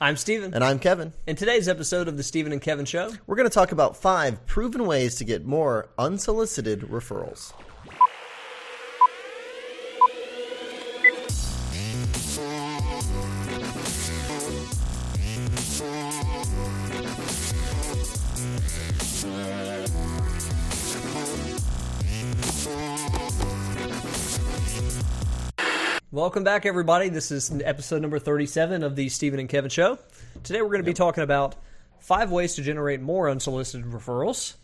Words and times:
I'm 0.00 0.16
Stephen. 0.16 0.54
And 0.54 0.62
I'm 0.62 0.78
Kevin. 0.78 1.12
In 1.26 1.34
today's 1.34 1.66
episode 1.66 2.06
of 2.06 2.16
the 2.16 2.22
Stephen 2.22 2.52
and 2.52 2.62
Kevin 2.62 2.84
Show, 2.84 3.10
we're 3.26 3.34
going 3.34 3.48
to 3.48 3.54
talk 3.54 3.72
about 3.72 3.96
five 3.96 4.46
proven 4.46 4.86
ways 4.86 5.16
to 5.16 5.24
get 5.24 5.44
more 5.44 5.88
unsolicited 5.98 6.82
referrals. 6.82 7.52
Welcome 26.18 26.42
back, 26.42 26.66
everybody. 26.66 27.10
This 27.10 27.30
is 27.30 27.48
episode 27.64 28.02
number 28.02 28.18
37 28.18 28.82
of 28.82 28.96
the 28.96 29.08
Stephen 29.08 29.38
and 29.38 29.48
Kevin 29.48 29.70
Show. 29.70 30.00
Today, 30.42 30.60
we're 30.60 30.70
going 30.70 30.82
to 30.82 30.90
be 30.90 30.92
talking 30.92 31.22
about 31.22 31.54
five 32.00 32.32
ways 32.32 32.56
to 32.56 32.62
generate 32.62 33.00
more 33.00 33.30
unsolicited 33.30 33.86
referrals. 33.86 34.54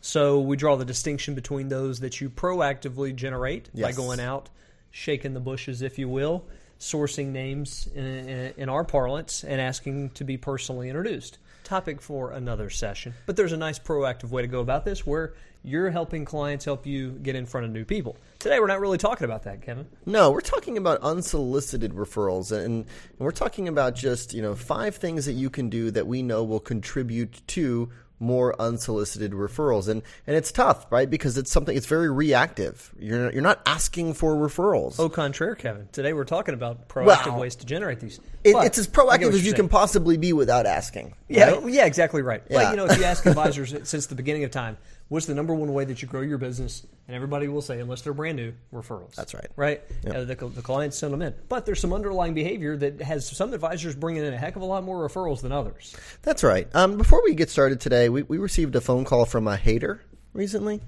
So, 0.00 0.40
we 0.40 0.56
draw 0.56 0.74
the 0.74 0.84
distinction 0.84 1.36
between 1.36 1.68
those 1.68 2.00
that 2.00 2.20
you 2.20 2.30
proactively 2.30 3.14
generate 3.14 3.72
by 3.72 3.90
Yes. 3.90 3.96
going 3.96 4.18
out, 4.18 4.50
shaking 4.90 5.34
the 5.34 5.40
bushes, 5.40 5.82
if 5.82 6.00
you 6.00 6.08
will, 6.08 6.46
sourcing 6.80 7.28
names 7.28 7.88
in, 7.94 8.04
in, 8.04 8.54
in 8.56 8.68
our 8.68 8.82
parlance, 8.82 9.44
and 9.44 9.60
asking 9.60 10.10
to 10.14 10.24
be 10.24 10.36
personally 10.36 10.88
introduced. 10.88 11.38
Topic 11.62 12.02
for 12.02 12.32
another 12.32 12.70
session. 12.70 13.14
But 13.24 13.36
there's 13.36 13.52
a 13.52 13.56
nice 13.56 13.78
proactive 13.78 14.30
way 14.30 14.42
to 14.42 14.48
go 14.48 14.58
about 14.58 14.84
this 14.84 15.06
where 15.06 15.34
you're 15.64 15.90
helping 15.90 16.26
clients 16.26 16.64
help 16.64 16.86
you 16.86 17.12
get 17.22 17.34
in 17.34 17.46
front 17.46 17.64
of 17.64 17.72
new 17.72 17.84
people. 17.84 18.16
Today, 18.38 18.60
we're 18.60 18.66
not 18.66 18.80
really 18.80 18.98
talking 18.98 19.24
about 19.24 19.44
that, 19.44 19.62
Kevin. 19.62 19.86
No, 20.04 20.30
we're 20.30 20.42
talking 20.42 20.76
about 20.76 21.00
unsolicited 21.00 21.92
referrals, 21.94 22.52
and, 22.52 22.64
and 22.64 22.86
we're 23.18 23.30
talking 23.32 23.66
about 23.66 23.94
just 23.94 24.34
you 24.34 24.42
know 24.42 24.54
five 24.54 24.96
things 24.96 25.24
that 25.24 25.32
you 25.32 25.48
can 25.48 25.70
do 25.70 25.90
that 25.90 26.06
we 26.06 26.22
know 26.22 26.44
will 26.44 26.60
contribute 26.60 27.42
to 27.48 27.90
more 28.20 28.60
unsolicited 28.60 29.32
referrals, 29.32 29.88
and 29.88 30.02
and 30.26 30.36
it's 30.36 30.52
tough, 30.52 30.86
right? 30.90 31.08
Because 31.08 31.36
it's 31.38 31.50
something 31.50 31.76
it's 31.76 31.86
very 31.86 32.10
reactive. 32.10 32.92
You're 32.98 33.32
you're 33.32 33.42
not 33.42 33.60
asking 33.66 34.14
for 34.14 34.34
referrals. 34.34 34.98
Au 34.98 35.08
contraire, 35.08 35.54
Kevin. 35.54 35.88
Today 35.92 36.12
we're 36.12 36.24
talking 36.24 36.54
about 36.54 36.88
proactive 36.88 37.26
Well, 37.26 37.40
ways 37.40 37.56
to 37.56 37.66
generate 37.66 38.00
these. 38.00 38.20
It, 38.42 38.54
it's 38.64 38.78
as 38.78 38.86
I 38.86 38.90
get 38.90 38.96
what 38.96 39.20
proactive 39.20 39.32
as 39.34 39.46
you 39.46 39.54
can 39.54 39.68
possibly 39.68 40.16
be 40.16 40.32
without 40.32 40.66
asking. 40.66 41.14
Yeah, 41.28 41.52
right? 41.52 41.68
yeah, 41.68 41.86
exactly 41.86 42.22
right. 42.22 42.42
Yeah. 42.48 42.64
But 42.64 42.70
you 42.70 42.76
know, 42.76 42.86
if 42.86 42.98
you 42.98 43.04
ask 43.04 43.24
advisors 43.26 43.74
since 43.88 44.06
the 44.06 44.14
beginning 44.14 44.44
of 44.44 44.50
time, 44.50 44.76
what's 45.14 45.26
the 45.26 45.34
number 45.34 45.54
one 45.54 45.72
way 45.72 45.84
that 45.84 46.02
you 46.02 46.08
grow 46.08 46.20
your 46.20 46.38
business? 46.38 46.84
And 47.06 47.14
everybody 47.14 47.46
will 47.46 47.62
say, 47.62 47.78
unless 47.78 48.02
they're 48.02 48.12
brand 48.12 48.36
new, 48.36 48.52
referrals. 48.72 49.14
That's 49.14 49.32
right. 49.32 49.46
Right. 49.54 49.82
Yep. 50.04 50.14
Uh, 50.14 50.24
the, 50.24 50.34
the 50.34 50.62
clients 50.62 50.98
send 50.98 51.12
them 51.12 51.22
in, 51.22 51.34
but 51.48 51.64
there's 51.64 51.80
some 51.80 51.92
underlying 51.92 52.34
behavior 52.34 52.76
that 52.78 53.00
has 53.00 53.26
some 53.26 53.54
advisors 53.54 53.94
bringing 53.94 54.24
in 54.24 54.34
a 54.34 54.36
heck 54.36 54.56
of 54.56 54.62
a 54.62 54.64
lot 54.64 54.82
more 54.82 55.08
referrals 55.08 55.40
than 55.40 55.52
others. 55.52 55.96
That's 56.22 56.42
right. 56.42 56.68
Um, 56.74 56.98
before 56.98 57.22
we 57.22 57.34
get 57.34 57.48
started 57.48 57.80
today, 57.80 58.08
we, 58.08 58.22
we 58.22 58.38
received 58.38 58.74
a 58.74 58.80
phone 58.80 59.04
call 59.04 59.24
from 59.24 59.46
a 59.46 59.56
hater 59.56 60.02
recently. 60.32 60.82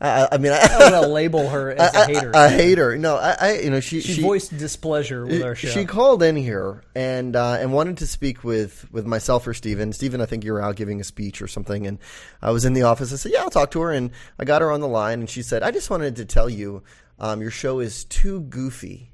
I, 0.00 0.22
I- 0.22 0.28
I 0.32 0.38
mean, 0.38 0.52
I, 0.52 0.58
I'm 0.60 0.90
going 0.90 1.02
to 1.02 1.08
label 1.08 1.48
her 1.48 1.70
as 1.78 1.94
a 1.94 2.06
hater. 2.06 2.30
A, 2.34 2.48
hater. 2.48 2.96
No, 2.96 3.16
I, 3.16 3.36
I 3.40 3.58
you 3.60 3.70
know, 3.70 3.80
she 3.80 4.00
she, 4.00 4.22
voiced 4.22 4.56
displeasure 4.56 5.26
with 5.26 5.42
our 5.42 5.54
show. 5.54 5.68
She 5.68 5.84
called 5.84 6.22
in 6.22 6.36
here 6.36 6.82
and 6.94 7.34
uh, 7.34 7.56
and 7.60 7.72
wanted 7.72 7.98
to 7.98 8.06
speak 8.06 8.44
with, 8.44 8.86
with 8.92 9.06
myself 9.06 9.46
or 9.46 9.54
Stephen. 9.54 9.92
Stephen, 9.92 10.20
I 10.20 10.26
think 10.26 10.44
you 10.44 10.52
were 10.52 10.62
out 10.62 10.76
giving 10.76 11.00
a 11.00 11.04
speech 11.04 11.42
or 11.42 11.48
something, 11.48 11.86
and 11.86 11.98
I 12.40 12.50
was 12.52 12.64
in 12.64 12.72
the 12.74 12.82
office. 12.82 13.12
I 13.12 13.16
said, 13.16 13.32
"Yeah, 13.32 13.40
I'll 13.42 13.50
talk 13.50 13.70
to 13.72 13.80
her." 13.80 13.92
And 13.92 14.10
I 14.38 14.44
got 14.44 14.62
her 14.62 14.70
on 14.70 14.80
the 14.80 14.88
line, 14.88 15.20
and 15.20 15.28
she 15.28 15.42
said, 15.42 15.62
"I 15.62 15.70
just 15.70 15.90
wanted 15.90 16.16
to 16.16 16.24
tell 16.24 16.48
you, 16.48 16.82
um, 17.18 17.40
your 17.40 17.50
show 17.50 17.80
is 17.80 18.04
too 18.04 18.40
goofy. 18.42 19.10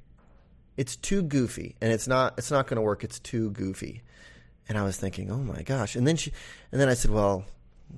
It's 0.76 0.96
too 0.96 1.22
goofy, 1.22 1.76
and 1.80 1.92
it's 1.92 2.06
not 2.08 2.34
it's 2.36 2.50
not 2.50 2.66
going 2.66 2.76
to 2.76 2.82
work. 2.82 3.04
It's 3.04 3.18
too 3.18 3.50
goofy." 3.52 4.02
And 4.68 4.76
I 4.76 4.82
was 4.82 4.96
thinking, 4.96 5.30
"Oh 5.30 5.38
my 5.38 5.62
gosh!" 5.62 5.96
And 5.96 6.06
then 6.06 6.16
she 6.16 6.32
and 6.72 6.80
then 6.80 6.88
I 6.88 6.94
said, 6.94 7.10
"Well, 7.10 7.44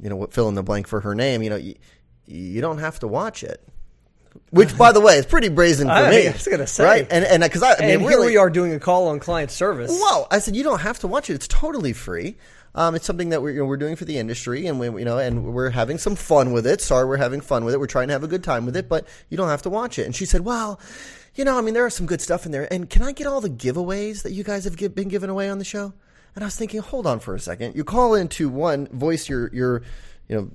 you 0.00 0.08
know, 0.08 0.16
what 0.16 0.32
fill 0.34 0.48
in 0.48 0.54
the 0.54 0.62
blank 0.62 0.86
for 0.86 1.00
her 1.00 1.14
name. 1.14 1.42
You 1.42 1.50
know, 1.50 1.60
you, 2.26 2.60
don't 2.60 2.78
have 2.78 2.98
to 3.00 3.08
watch 3.08 3.42
it." 3.42 3.62
Which, 4.50 4.76
by 4.76 4.92
the 4.92 5.00
way, 5.00 5.16
is 5.16 5.26
pretty 5.26 5.48
brazen 5.48 5.88
for 5.88 5.94
I 5.94 6.10
me. 6.10 6.28
was 6.28 6.46
gonna 6.46 6.66
say. 6.66 6.84
right? 6.84 7.06
And 7.10 7.24
and 7.24 7.42
because 7.42 7.62
I, 7.62 7.74
I 7.74 7.80
mean, 7.80 7.90
and 7.90 8.00
here 8.02 8.10
really, 8.10 8.26
we 8.28 8.36
are 8.36 8.50
doing 8.50 8.72
a 8.74 8.78
call 8.78 9.08
on 9.08 9.18
client 9.18 9.50
service. 9.50 9.90
well, 9.90 10.26
I 10.30 10.38
said 10.40 10.54
you 10.54 10.62
don't 10.62 10.80
have 10.80 10.98
to 11.00 11.06
watch 11.08 11.30
it. 11.30 11.34
It's 11.34 11.48
totally 11.48 11.92
free. 11.92 12.36
Um, 12.74 12.94
it's 12.94 13.06
something 13.06 13.30
that 13.30 13.40
we're 13.40 13.52
you 13.52 13.60
know, 13.60 13.64
we're 13.64 13.78
doing 13.78 13.96
for 13.96 14.04
the 14.04 14.18
industry, 14.18 14.66
and 14.66 14.78
we 14.78 14.86
you 14.88 15.04
know, 15.06 15.16
and 15.18 15.54
we're 15.54 15.70
having 15.70 15.96
some 15.96 16.14
fun 16.16 16.52
with 16.52 16.66
it. 16.66 16.82
Sorry, 16.82 17.06
we're 17.06 17.16
having 17.16 17.40
fun 17.40 17.64
with 17.64 17.72
it. 17.72 17.80
We're 17.80 17.86
trying 17.86 18.08
to 18.08 18.12
have 18.12 18.22
a 18.24 18.28
good 18.28 18.44
time 18.44 18.66
with 18.66 18.76
it, 18.76 18.88
but 18.90 19.08
you 19.30 19.38
don't 19.38 19.48
have 19.48 19.62
to 19.62 19.70
watch 19.70 19.98
it. 19.98 20.04
And 20.04 20.14
she 20.14 20.26
said, 20.26 20.42
"Well, 20.42 20.78
you 21.34 21.44
know, 21.44 21.56
I 21.56 21.62
mean, 21.62 21.72
there 21.72 21.86
are 21.86 21.90
some 21.90 22.04
good 22.06 22.20
stuff 22.20 22.44
in 22.44 22.52
there. 22.52 22.70
And 22.70 22.90
can 22.90 23.02
I 23.02 23.12
get 23.12 23.26
all 23.26 23.40
the 23.40 23.48
giveaways 23.50 24.22
that 24.22 24.32
you 24.32 24.44
guys 24.44 24.64
have 24.64 24.76
gi- 24.76 24.88
been 24.88 25.08
giving 25.08 25.30
away 25.30 25.48
on 25.48 25.58
the 25.58 25.64
show?" 25.64 25.94
And 26.34 26.44
I 26.44 26.48
was 26.48 26.56
thinking, 26.56 26.80
hold 26.80 27.06
on 27.06 27.18
for 27.18 27.34
a 27.34 27.40
second. 27.40 27.74
You 27.76 27.82
call 27.84 28.14
into 28.14 28.50
one 28.50 28.88
voice 28.88 29.26
your 29.26 29.48
your 29.54 29.82
you 30.28 30.36
know 30.36 30.50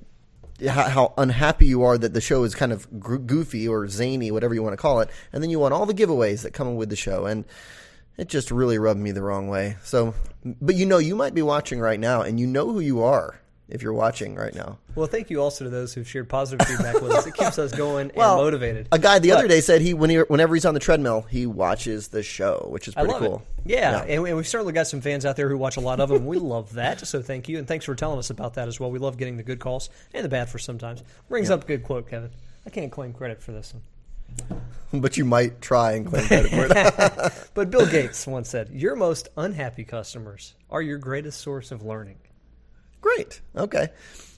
how, 0.68 1.12
unhappy 1.18 1.66
you 1.66 1.82
are 1.82 1.98
that 1.98 2.14
the 2.14 2.20
show 2.20 2.44
is 2.44 2.54
kind 2.54 2.72
of 2.72 2.88
goofy 3.00 3.66
or 3.66 3.88
zany, 3.88 4.30
whatever 4.30 4.54
you 4.54 4.62
want 4.62 4.74
to 4.74 4.80
call 4.80 5.00
it, 5.00 5.10
and 5.32 5.42
then 5.42 5.50
you 5.50 5.58
want 5.58 5.74
all 5.74 5.86
the 5.86 5.94
giveaways 5.94 6.42
that 6.42 6.52
come 6.52 6.76
with 6.76 6.90
the 6.90 6.96
show, 6.96 7.26
and 7.26 7.44
it 8.16 8.28
just 8.28 8.50
really 8.50 8.78
rubbed 8.78 9.00
me 9.00 9.12
the 9.12 9.22
wrong 9.22 9.48
way. 9.48 9.76
So, 9.82 10.14
but 10.44 10.74
you 10.74 10.86
know, 10.86 10.98
you 10.98 11.16
might 11.16 11.34
be 11.34 11.42
watching 11.42 11.80
right 11.80 12.00
now, 12.00 12.22
and 12.22 12.38
you 12.38 12.46
know 12.46 12.72
who 12.72 12.80
you 12.80 13.02
are 13.02 13.41
if 13.72 13.82
you're 13.82 13.92
watching 13.92 14.34
right 14.36 14.54
now. 14.54 14.78
Well, 14.94 15.06
thank 15.06 15.30
you 15.30 15.40
also 15.42 15.64
to 15.64 15.70
those 15.70 15.94
who've 15.94 16.06
shared 16.08 16.28
positive 16.28 16.66
feedback 16.66 17.00
with 17.00 17.10
us. 17.10 17.26
It 17.26 17.34
keeps 17.34 17.58
us 17.58 17.72
going 17.72 18.12
Well, 18.14 18.34
and 18.34 18.44
motivated. 18.44 18.88
A 18.92 18.98
guy 18.98 19.18
the 19.18 19.30
But- 19.30 19.38
other 19.38 19.48
day 19.48 19.60
said 19.60 19.80
he 19.80 19.94
when 19.94 20.10
he 20.10 20.16
whenever 20.18 20.54
he's 20.54 20.64
on 20.66 20.74
the 20.74 20.80
treadmill, 20.80 21.22
he 21.22 21.46
watches 21.46 22.08
the 22.08 22.22
show, 22.22 22.66
which 22.70 22.86
is 22.86 22.94
pretty 22.94 23.12
cool. 23.14 23.42
it. 23.64 23.70
Yeah, 23.72 24.02
And, 24.02 24.26
and 24.26 24.36
we've 24.36 24.46
certainly 24.46 24.72
got 24.72 24.86
some 24.86 25.00
fans 25.00 25.24
out 25.24 25.36
there 25.36 25.48
who 25.48 25.56
watch 25.56 25.76
a 25.76 25.80
lot 25.80 26.00
of 26.00 26.08
them. 26.10 26.26
We 26.26 26.38
love 26.38 26.74
that, 26.74 27.06
so 27.06 27.22
thank 27.22 27.48
you, 27.48 27.58
and 27.58 27.66
thanks 27.66 27.84
for 27.84 27.94
telling 27.94 28.18
us 28.18 28.28
about 28.30 28.54
that 28.54 28.68
as 28.68 28.78
well. 28.78 28.90
We 28.90 28.98
love 28.98 29.16
getting 29.16 29.36
the 29.36 29.42
good 29.42 29.58
calls 29.60 29.88
and 30.12 30.24
the 30.24 30.28
bad 30.28 30.48
for 30.48 30.58
sometimes. 30.58 31.02
Brings 31.28 31.48
up 31.50 31.64
a 31.64 31.66
good 31.66 31.82
quote, 31.84 32.08
Kevin. 32.10 32.30
I 32.66 32.70
can't 32.70 32.92
claim 32.92 33.12
credit 33.12 33.42
for 33.42 33.52
this 33.52 33.72
one, 33.72 34.60
But 35.00 35.16
you 35.16 35.24
might 35.24 35.60
try 35.62 35.92
and 35.92 36.06
claim 36.06 36.26
credit 36.26 36.50
for 36.50 36.66
it. 36.68 37.48
but 37.54 37.70
Bill 37.70 37.86
Gates 37.86 38.26
once 38.26 38.48
said, 38.50 38.68
"Your 38.70 38.94
most 38.96 39.28
unhappy 39.38 39.84
customers 39.84 40.54
are 40.70 40.82
your 40.82 40.98
greatest 40.98 41.40
source 41.40 41.70
of 41.72 41.82
learning." 41.82 42.16
Great. 43.02 43.42
Okay. 43.54 43.88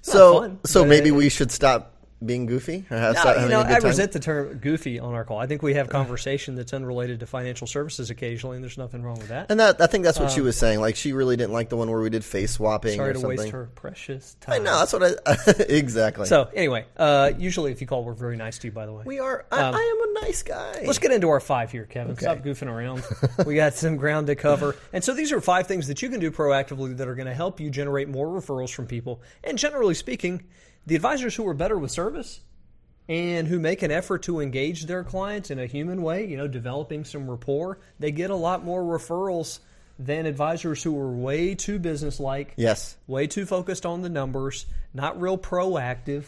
So 0.03 0.59
so 0.65 0.85
maybe 0.85 1.11
we 1.13 1.29
should 1.29 1.53
stop 1.53 1.94
being 2.27 2.47
goofy 2.47 2.85
or 2.91 2.97
No, 2.97 3.35
you 3.43 3.49
know, 3.49 3.61
I 3.61 3.79
resent 3.79 4.13
the 4.13 4.21
term 4.21 4.59
"goofy" 4.59 4.99
on 4.99 5.15
our 5.15 5.25
call. 5.25 5.39
I 5.39 5.47
think 5.47 5.63
we 5.63 5.75
have 5.75 5.89
conversation 5.89 6.55
that's 6.55 6.73
unrelated 6.73 7.21
to 7.21 7.27
financial 7.27 7.67
services 7.67 8.11
occasionally, 8.11 8.57
and 8.57 8.65
there's 8.65 8.79
nothing 8.79 9.03
wrong 9.03 9.19
with 9.19 9.29
that. 9.29 9.51
And 9.51 9.61
that 9.61 9.81
I 9.81 9.87
think 9.87 10.05
that's 10.05 10.19
what 10.19 10.31
she 10.31 10.41
was 10.41 10.57
saying. 10.57 10.81
Like 10.81 10.97
she 10.97 11.13
really 11.13 11.37
didn't 11.37 11.53
like 11.53 11.69
the 11.69 11.77
one 11.77 11.91
where 11.91 12.01
we 12.01 12.11
did 12.11 12.25
face 12.25 12.53
swapping 12.53 12.93
Um, 12.93 12.97
Sorry 12.99 13.11
or 13.11 13.13
to 13.15 13.21
something. 13.21 13.39
waste 13.39 13.53
her 13.53 13.67
precious 13.75 14.37
time. 14.41 14.55
I 14.55 14.59
know 14.59 14.79
that's 14.79 14.93
what 14.93 15.03
I 15.27 15.55
exactly. 15.69 16.27
So 16.27 16.49
anyway, 16.55 16.87
uh, 16.97 17.33
usually 17.39 17.73
if 17.73 17.81
you 17.81 17.87
call, 17.87 18.05
we're 18.05 18.15
very 18.15 18.37
nice 18.37 18.59
to 18.59 18.69
you. 18.69 18.73
By 18.73 18.87
the 18.87 18.93
way, 18.93 19.03
we 19.07 19.19
are. 19.19 19.45
I, 19.53 19.61
Um, 19.63 19.75
I 19.75 19.79
am 19.79 20.17
a 20.17 20.27
nice 20.27 20.43
guy. 20.43 20.83
Let's 20.87 20.99
get 20.99 21.13
into 21.13 21.29
our 21.29 21.41
five 21.41 21.71
here, 21.71 21.85
Kevin. 21.85 22.13
Okay. 22.13 22.23
Stop 22.23 22.39
goofing 22.39 22.69
around. 22.69 23.03
we 23.47 23.55
got 23.57 23.75
some 23.75 23.97
ground 23.97 24.27
to 24.29 24.35
cover. 24.35 24.77
And 24.93 25.03
so 25.05 25.13
these 25.15 25.33
are 25.33 25.41
five 25.41 25.67
things 25.67 25.87
that 25.89 26.03
you 26.03 26.09
can 26.09 26.21
do 26.21 26.31
proactively 26.31 26.97
that 26.97 27.09
are 27.09 27.15
going 27.15 27.27
to 27.29 27.35
help 27.35 27.61
you 27.61 27.71
generate 27.71 28.09
more 28.09 28.27
referrals 28.29 28.73
from 28.73 28.87
people. 28.87 29.21
And 29.43 29.59
generally 29.59 29.95
speaking, 29.95 30.45
the 30.87 30.97
advisors 30.97 31.35
who 31.35 31.47
are 31.49 31.55
better 31.55 31.79
with 31.79 31.91
service 31.91 32.41
and 33.09 33.49
who 33.49 33.59
make 33.59 33.83
an 33.83 33.91
effort 33.91 34.23
to 34.25 34.41
engage 34.41 34.87
their 34.87 35.05
clients 35.05 35.51
in 35.51 35.59
a 35.59 35.67
human 35.67 36.03
way, 36.03 36.27
you 36.27 36.37
know, 36.37 36.49
developing 36.49 37.05
some 37.05 37.29
rapport, 37.29 37.79
they 37.99 38.11
get 38.11 38.31
a 38.31 38.37
lot 38.37 38.65
more 38.65 38.83
referrals 38.83 39.61
than 39.99 40.27
advisors 40.27 40.83
who 40.83 40.99
are 40.99 41.13
way 41.13 41.55
too 41.55 41.79
businesslike 41.79 42.55
yes. 42.57 42.97
way 43.07 43.27
too 43.27 43.47
focused 43.47 43.87
on 43.87 44.03
the 44.03 44.09
numbers, 44.09 44.67
not 44.93 45.21
real 45.21 45.39
proactive. 45.39 46.25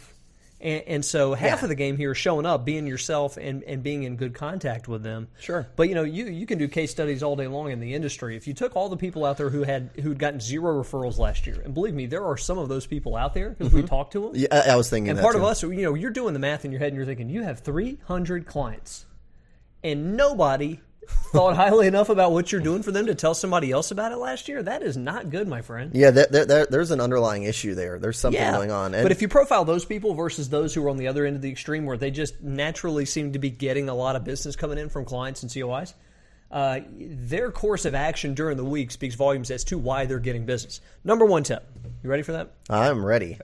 And, 0.59 0.83
and 0.87 1.05
so 1.05 1.33
half 1.33 1.59
Yeah. 1.59 1.65
of 1.65 1.69
the 1.69 1.75
game 1.75 1.97
here 1.97 2.11
is 2.11 2.17
showing 2.17 2.45
up, 2.45 2.65
being 2.65 2.87
yourself, 2.87 3.37
and, 3.37 3.63
and 3.63 3.83
being 3.83 4.03
in 4.03 4.15
good 4.15 4.33
contact 4.33 4.87
with 4.87 5.03
them. 5.03 5.27
Sure. 5.39 5.67
But 5.75 5.87
you 5.89 5.95
know, 5.95 6.03
you, 6.03 6.25
you 6.25 6.45
can 6.47 6.57
do 6.57 6.67
case 6.67 6.89
studies 6.89 7.21
all 7.21 7.35
day 7.35 7.47
long 7.47 7.71
in 7.71 7.79
the 7.79 7.93
industry. 7.93 8.35
If 8.35 8.47
you 8.47 8.53
took 8.53 8.75
all 8.75 8.89
the 8.89 8.97
people 8.97 9.23
out 9.23 9.37
there 9.37 9.49
who 9.49 9.63
had 9.63 9.91
who'd 10.01 10.17
gotten 10.17 10.39
zero 10.39 10.81
referrals 10.81 11.19
last 11.19 11.45
year, 11.45 11.61
and 11.63 11.73
believe 11.73 11.93
me, 11.93 12.07
there 12.07 12.25
are 12.25 12.37
some 12.37 12.57
of 12.57 12.69
those 12.69 12.87
people 12.87 13.15
out 13.15 13.33
there 13.33 13.51
because 13.51 13.71
we 13.71 13.81
mm-hmm. 13.81 13.87
talked 13.87 14.13
to 14.13 14.21
them. 14.21 14.31
Yeah, 14.33 14.47
I, 14.51 14.71
I 14.71 14.75
was 14.75 14.89
thinking 14.89 15.11
And 15.11 15.19
part 15.19 15.35
too. 15.35 15.41
of 15.41 15.45
us, 15.45 15.61
you 15.61 15.83
know, 15.83 15.93
you're 15.93 16.11
doing 16.11 16.33
the 16.33 16.39
math 16.39 16.65
in 16.65 16.71
your 16.71 16.79
head 16.79 16.87
and 16.87 16.97
you're 16.97 17.05
thinking, 17.05 17.29
you 17.29 17.43
have 17.43 17.59
300 17.59 18.47
clients, 18.47 19.05
and 19.83 20.17
nobody 20.17 20.79
thought 21.07 21.55
highly 21.55 21.87
enough 21.87 22.09
about 22.09 22.31
what 22.31 22.51
you're 22.51 22.61
doing 22.61 22.83
for 22.83 22.91
them 22.91 23.07
to 23.07 23.15
tell 23.15 23.33
somebody 23.33 23.71
else 23.71 23.91
about 23.91 24.11
it 24.11 24.17
last 24.17 24.47
year. 24.47 24.63
That 24.63 24.83
is 24.83 24.97
not 24.97 25.29
good, 25.29 25.47
my 25.47 25.61
friend. 25.61 25.91
Yeah, 25.93 26.11
there, 26.11 26.27
there, 26.29 26.45
there, 26.45 26.65
there's 26.65 26.91
an 26.91 27.01
underlying 27.01 27.43
issue 27.43 27.75
there. 27.75 27.99
There's 27.99 28.17
something 28.17 28.41
going 28.51 28.71
on. 28.71 28.93
And 28.93 29.03
but 29.03 29.11
if 29.11 29.21
you 29.21 29.27
profile 29.27 29.65
those 29.65 29.85
people 29.85 30.13
versus 30.13 30.49
those 30.49 30.73
who 30.73 30.85
are 30.85 30.89
on 30.89 30.97
the 30.97 31.07
other 31.07 31.25
end 31.25 31.35
of 31.35 31.41
the 31.41 31.49
extreme, 31.49 31.85
where 31.85 31.97
they 31.97 32.11
just 32.11 32.41
naturally 32.41 33.05
seem 33.05 33.33
to 33.33 33.39
be 33.39 33.49
getting 33.49 33.89
a 33.89 33.95
lot 33.95 34.15
of 34.15 34.23
business 34.23 34.55
coming 34.55 34.77
in 34.77 34.89
from 34.89 35.05
clients 35.05 35.43
and 35.43 35.51
COIs, 35.51 35.93
uh, 36.49 36.79
their 36.97 37.51
course 37.51 37.85
of 37.85 37.93
action 37.93 38.33
during 38.33 38.57
the 38.57 38.63
week 38.63 38.91
speaks 38.91 39.15
volumes 39.15 39.51
as 39.51 39.63
to 39.65 39.77
why 39.77 40.05
they're 40.05 40.19
getting 40.19 40.45
business. 40.45 40.79
Number 41.03 41.25
one 41.25 41.43
tip. 41.43 41.67
You 42.03 42.09
ready 42.09 42.23
for 42.23 42.33
that? 42.33 42.51
I'm 42.69 43.03
ready. 43.05 43.37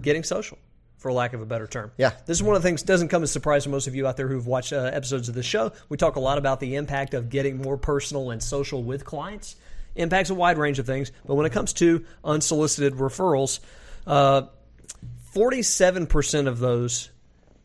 Getting 0.00 0.24
social, 0.24 0.58
for 1.00 1.10
lack 1.12 1.32
of 1.32 1.40
a 1.40 1.46
better 1.46 1.66
term. 1.66 1.90
Yeah. 1.96 2.12
This 2.26 2.36
is 2.36 2.42
one 2.42 2.56
of 2.56 2.62
the 2.62 2.68
things 2.68 2.82
doesn't 2.82 3.08
come 3.08 3.22
as 3.22 3.30
a 3.30 3.32
surprise 3.32 3.64
to 3.64 3.70
most 3.70 3.86
of 3.86 3.94
you 3.94 4.06
out 4.06 4.18
there 4.18 4.28
who've 4.28 4.46
watched 4.46 4.72
uh, 4.72 4.90
episodes 4.92 5.30
of 5.30 5.34
the 5.34 5.42
show. 5.42 5.72
We 5.88 5.96
talk 5.96 6.16
a 6.16 6.20
lot 6.20 6.36
about 6.36 6.60
the 6.60 6.76
impact 6.76 7.14
of 7.14 7.30
getting 7.30 7.56
more 7.56 7.78
personal 7.78 8.30
and 8.30 8.42
social 8.42 8.82
with 8.82 9.04
clients. 9.04 9.56
impacts 9.96 10.28
a 10.28 10.34
wide 10.34 10.58
range 10.58 10.78
of 10.78 10.84
things. 10.84 11.10
But 11.26 11.36
when 11.36 11.46
it 11.46 11.52
comes 11.52 11.72
to 11.74 12.04
unsolicited 12.22 12.94
referrals, 12.94 13.60
uh, 14.06 14.42
47% 15.34 16.46
of 16.46 16.58
those 16.58 17.10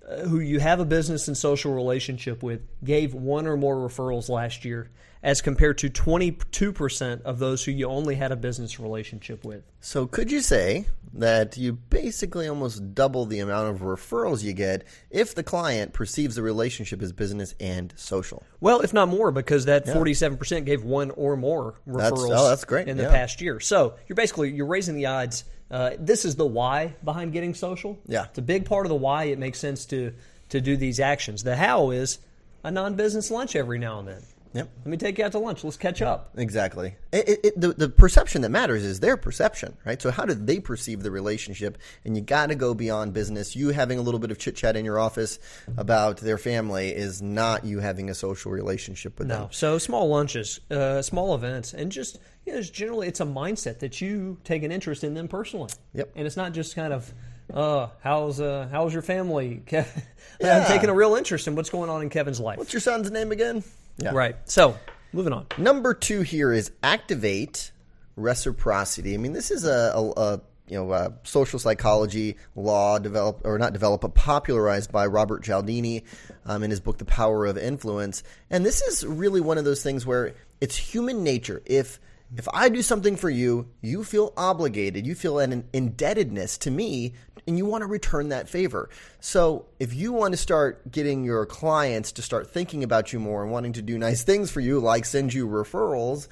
uh, 0.08 0.20
who 0.20 0.40
you 0.40 0.60
have 0.60 0.80
a 0.80 0.86
business 0.86 1.28
and 1.28 1.38
social 1.38 1.74
relationship 1.74 2.42
with 2.42 2.62
gave 2.84 3.14
one 3.14 3.48
or 3.48 3.58
more 3.58 3.76
referrals 3.76 4.30
last 4.30 4.64
year 4.64 4.90
as 5.26 5.42
compared 5.42 5.80
to 5.80 5.90
22% 5.90 7.24
of 7.24 7.40
those 7.40 7.66
who 7.66 7.72
you 7.72 7.88
only 7.88 8.14
had 8.14 8.32
a 8.32 8.36
business 8.36 8.80
relationship 8.80 9.44
with. 9.44 9.64
So, 9.82 10.06
could 10.06 10.32
you 10.32 10.40
say 10.40 10.86
that 11.14 11.58
you 11.58 11.74
basically 11.74 12.48
almost 12.48 12.94
double 12.94 13.26
the 13.26 13.40
amount 13.40 13.70
of 13.74 13.82
referrals 13.82 14.44
you 14.44 14.54
get 14.54 14.86
if 15.10 15.34
the 15.34 15.42
client 15.42 15.94
perceives 15.94 16.36
the 16.36 16.44
relationship 16.44 17.02
as 17.02 17.12
business 17.12 17.56
and 17.60 17.92
social? 17.98 18.44
Well, 18.62 18.82
if 18.82 18.94
not 18.94 19.08
more, 19.10 19.32
because 19.32 19.66
that 19.66 19.88
47% 19.88 20.64
gave 20.64 20.84
one 20.84 21.10
or 21.10 21.36
more 21.36 21.74
referrals 21.88 22.30
That's- 22.30 22.42
oh, 22.42 22.50
that's 22.50 22.66
great, 22.66 22.88
in 22.88 22.98
the 22.98 23.04
yeah. 23.04 23.10
past 23.10 23.42
year. 23.42 23.60
So 23.60 23.96
you're 24.08 24.16
basically 24.16 24.52
you're 24.52 24.68
raising 24.68 24.94
the 24.94 25.08
odds. 25.08 25.44
Uh, 25.72 25.92
this 25.98 26.26
is 26.26 26.36
the 26.36 26.46
why 26.46 26.94
behind 27.04 27.34
getting 27.34 27.56
social. 27.56 27.98
Yeah. 28.06 28.26
it's 28.26 28.38
a 28.38 28.44
big 28.44 28.66
part 28.66 28.86
of 28.86 28.90
the 28.90 28.96
why. 28.96 29.24
It 29.26 29.40
makes 29.40 29.58
sense 29.58 29.86
to 29.88 30.14
to 30.50 30.62
do 30.62 30.78
these 30.78 31.00
actions. 31.00 31.42
The 31.42 31.56
how 31.56 31.90
is 31.90 32.20
a 32.64 32.70
non-business 32.70 33.32
lunch 33.32 33.56
every 33.56 33.80
now 33.80 33.98
and 33.98 34.08
then. 34.08 34.22
Yep. 34.56 34.70
Let 34.78 34.88
me 34.88 34.96
take 34.96 35.18
you 35.18 35.26
out 35.26 35.34
to 35.34 35.40
lunch. 35.40 35.66
Let's 35.66 35.76
catch 35.76 36.02
up. 36.02 36.32
Exactly. 36.38 36.96
It, 37.12 37.28
it, 37.28 37.40
it, 37.44 37.60
the, 37.62 37.74
the 37.74 37.90
perception 37.90 38.42
that 38.44 38.50
matters 38.50 38.84
is 38.86 39.02
their 39.02 39.18
perception, 39.18 39.76
right? 39.86 40.02
So, 40.02 40.12
how 40.12 40.24
do 40.24 40.34
they 40.34 40.62
perceive 40.62 41.04
the 41.04 41.12
relationship? 41.12 41.78
And 42.06 42.16
you 42.16 42.22
got 42.22 42.48
to 42.48 42.56
go 42.56 42.74
beyond 42.74 43.14
business. 43.14 43.54
You 43.54 43.70
having 43.70 44.00
a 44.00 44.02
little 44.02 44.20
bit 44.20 44.32
of 44.32 44.40
chit 44.40 44.56
chat 44.56 44.78
in 44.78 44.86
your 44.86 44.98
office 44.98 45.40
about 45.78 46.18
their 46.18 46.38
family 46.38 46.90
is 46.90 47.22
not 47.22 47.66
you 47.66 47.80
having 47.80 48.10
a 48.10 48.14
social 48.16 48.50
relationship 48.54 49.20
with 49.20 49.28
them. 49.28 49.38
No. 49.38 49.44
them. 49.44 49.52
So 49.54 49.78
small 49.78 50.08
lunches, 50.08 50.62
uh, 50.72 51.02
small 51.02 51.36
events, 51.36 51.74
and 51.74 51.92
just 51.92 52.18
you 52.46 52.54
know, 52.54 52.60
it's 52.60 52.70
generally 52.70 53.10
it's 53.10 53.20
a 53.20 53.26
mindset 53.26 53.80
that 53.80 54.00
you 54.00 54.38
take 54.46 54.64
an 54.64 54.72
interest 54.72 55.04
in 55.04 55.16
them 55.16 55.28
personally. 55.28 55.72
Yep. 55.94 56.12
And 56.16 56.26
it's 56.26 56.38
not 56.38 56.54
just 56.54 56.76
kind 56.78 56.94
of, 56.94 57.14
uh, 57.54 57.88
how's 58.02 58.40
uh, 58.40 58.70
how's 58.72 58.94
your 58.94 59.02
family? 59.02 59.64
Kev- 59.68 60.02
Yeah. 60.40 60.60
I'm 60.60 60.68
taking 60.68 60.90
a 60.90 60.94
real 60.94 61.16
interest 61.16 61.48
in 61.50 61.56
what's 61.56 61.70
going 61.70 61.90
on 61.90 62.02
in 62.02 62.10
Kevin's 62.10 62.40
life. 62.40 62.58
What's 62.58 62.72
your 62.72 62.80
son's 62.80 63.12
name 63.12 63.34
again? 63.34 63.62
Yeah. 63.98 64.12
Right. 64.14 64.36
So 64.46 64.78
moving 65.14 65.34
on. 65.34 65.48
Number 65.58 65.94
two 65.94 66.22
here 66.22 66.52
is 66.52 66.72
activate 66.84 67.72
reciprocity. 68.16 69.14
I 69.14 69.18
mean, 69.18 69.34
this 69.34 69.52
is 69.52 69.66
a, 69.66 69.94
a, 69.96 70.12
a 70.12 70.42
you 70.68 70.78
know 70.78 70.92
a 70.94 71.14
social 71.24 71.60
psychology 71.60 72.38
law 72.56 73.00
developed 73.00 73.46
or 73.46 73.58
not 73.58 73.74
developed, 73.74 74.02
but 74.02 74.16
popularized 74.16 74.92
by 74.92 75.06
Robert 75.06 75.44
Cialdini 75.44 76.04
um, 76.46 76.64
in 76.64 76.72
his 76.72 76.80
book 76.80 76.98
The 76.98 77.06
Power 77.06 77.46
of 77.46 77.58
Influence. 77.58 78.24
And 78.50 78.66
this 78.66 78.82
is 78.82 79.06
really 79.06 79.42
one 79.42 79.58
of 79.58 79.66
those 79.66 79.84
things 79.84 80.06
where 80.06 80.34
it's 80.62 80.76
human 80.76 81.24
nature. 81.24 81.62
If 81.66 82.00
if 82.36 82.48
I 82.54 82.70
do 82.70 82.82
something 82.82 83.16
for 83.16 83.30
you, 83.30 83.70
you 83.82 84.04
feel 84.04 84.34
obligated, 84.36 85.06
you 85.06 85.16
feel 85.16 85.40
an 85.40 85.68
indebtedness 85.74 86.58
to 86.60 86.72
me, 86.72 87.14
and 87.48 87.58
you 87.58 87.66
want 87.66 87.82
to 87.82 87.88
return 87.88 88.30
that 88.30 88.50
favor. 88.50 88.90
So, 89.20 89.66
if 89.80 89.94
you 89.94 90.12
want 90.12 90.34
to 90.34 90.38
start 90.38 90.92
getting 90.92 91.24
your 91.24 91.46
clients 91.46 92.12
to 92.14 92.22
start 92.22 92.50
thinking 92.50 92.84
about 92.84 93.14
you 93.14 93.20
more 93.20 93.44
and 93.44 93.52
wanting 93.52 93.74
to 93.74 93.82
do 93.82 93.98
nice 93.98 94.24
things 94.24 94.52
for 94.52 94.60
you, 94.60 94.80
like 94.80 95.06
send 95.06 95.34
you 95.34 95.48
referrals, 95.48 96.28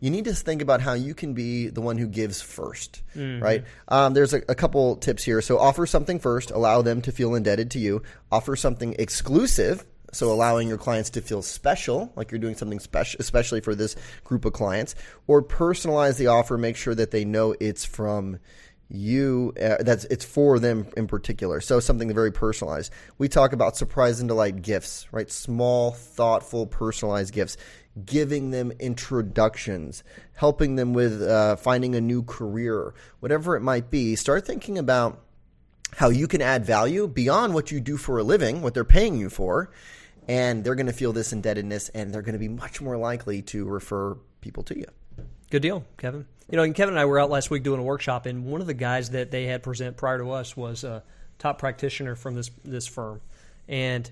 you 0.00 0.10
need 0.10 0.26
to 0.26 0.34
think 0.34 0.62
about 0.62 0.80
how 0.80 0.92
you 0.92 1.14
can 1.14 1.34
be 1.34 1.68
the 1.68 1.80
one 1.80 1.98
who 1.98 2.06
gives 2.06 2.40
1st 2.40 3.00
right? 3.40 3.64
Um, 3.88 4.14
there's 4.14 4.32
a, 4.32 4.42
a 4.48 4.54
couple 4.54 4.96
tips 4.96 5.24
here. 5.24 5.40
So, 5.42 5.58
offer 5.58 5.86
something 5.86 6.18
first, 6.18 6.50
allow 6.50 6.82
them 6.82 7.02
to 7.02 7.12
feel 7.12 7.34
indebted 7.34 7.70
to 7.72 7.78
you. 7.78 8.02
Offer 8.30 8.56
something 8.56 8.94
exclusive, 8.98 9.84
so 10.12 10.32
allowing 10.32 10.68
your 10.68 10.78
clients 10.78 11.10
to 11.10 11.20
feel 11.20 11.42
special, 11.42 12.12
like 12.16 12.30
you're 12.30 12.38
doing 12.38 12.56
something 12.56 12.80
special, 12.80 13.18
especially 13.20 13.60
for 13.60 13.74
this 13.74 13.96
group 14.24 14.44
of 14.44 14.52
clients, 14.52 14.94
or 15.26 15.42
personalize 15.42 16.16
the 16.18 16.28
offer, 16.28 16.56
make 16.56 16.76
sure 16.76 16.94
that 16.94 17.10
they 17.10 17.24
know 17.24 17.54
it's 17.60 17.84
from 17.84 18.38
you 18.90 19.52
uh, 19.60 19.76
that's 19.80 20.04
it's 20.04 20.24
for 20.24 20.58
them 20.58 20.86
in 20.96 21.06
particular. 21.06 21.60
So 21.60 21.80
something 21.80 22.12
very 22.12 22.32
personalized. 22.32 22.92
We 23.18 23.28
talk 23.28 23.52
about 23.52 23.76
surprise 23.76 24.20
and 24.20 24.28
delight 24.28 24.62
gifts 24.62 25.06
right? 25.12 25.30
Small 25.30 25.92
thoughtful 25.92 26.66
personalized 26.66 27.34
gifts. 27.34 27.56
Giving 28.04 28.50
them 28.50 28.72
introductions. 28.78 30.04
Helping 30.34 30.76
them 30.76 30.94
with 30.94 31.20
uh, 31.20 31.56
finding 31.56 31.94
a 31.94 32.00
new 32.00 32.22
career. 32.22 32.94
Whatever 33.20 33.56
it 33.56 33.60
might 33.60 33.90
be 33.90 34.16
start 34.16 34.46
thinking 34.46 34.78
about 34.78 35.22
how 35.96 36.08
you 36.10 36.28
can 36.28 36.42
add 36.42 36.64
value 36.64 37.08
beyond 37.08 37.54
what 37.54 37.70
you 37.70 37.80
do 37.80 37.96
for 37.96 38.18
a 38.18 38.22
living 38.22 38.60
what 38.60 38.74
they're 38.74 38.84
paying 38.84 39.16
you 39.16 39.30
for 39.30 39.70
and 40.28 40.62
they're 40.62 40.74
going 40.74 40.86
to 40.86 40.92
feel 40.92 41.12
this 41.12 41.32
indebtedness 41.32 41.88
and 41.90 42.12
they're 42.12 42.22
going 42.22 42.34
to 42.34 42.38
be 42.38 42.48
much 42.48 42.80
more 42.80 42.96
likely 42.98 43.40
to 43.40 43.64
refer 43.64 44.14
people 44.40 44.62
to 44.62 44.78
you 44.78 44.84
Good 45.50 45.62
deal, 45.62 45.84
Kevin. 45.96 46.26
You 46.50 46.56
know, 46.56 46.62
and 46.62 46.74
Kevin 46.74 46.94
and 46.94 47.00
I 47.00 47.04
were 47.04 47.18
out 47.18 47.30
last 47.30 47.50
week 47.50 47.62
doing 47.62 47.80
a 47.80 47.82
workshop, 47.82 48.26
and 48.26 48.46
one 48.46 48.60
of 48.60 48.66
the 48.66 48.74
guys 48.74 49.10
that 49.10 49.30
they 49.30 49.44
had 49.44 49.62
present 49.62 49.96
prior 49.96 50.18
to 50.18 50.30
us 50.32 50.56
was 50.56 50.84
a 50.84 51.02
top 51.38 51.58
practitioner 51.58 52.16
from 52.16 52.34
this 52.34 52.50
this 52.64 52.86
firm, 52.86 53.20
and 53.68 54.10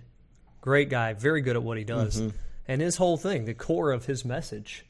great 0.60 0.90
guy, 0.90 1.12
very 1.12 1.40
good 1.40 1.56
at 1.56 1.62
what 1.62 1.78
he 1.78 1.84
does. 1.84 2.20
Mm-hmm. 2.20 2.36
And 2.68 2.80
his 2.80 2.96
whole 2.96 3.16
thing, 3.16 3.44
the 3.44 3.54
core 3.54 3.92
of 3.92 4.06
his 4.06 4.24
message, 4.24 4.84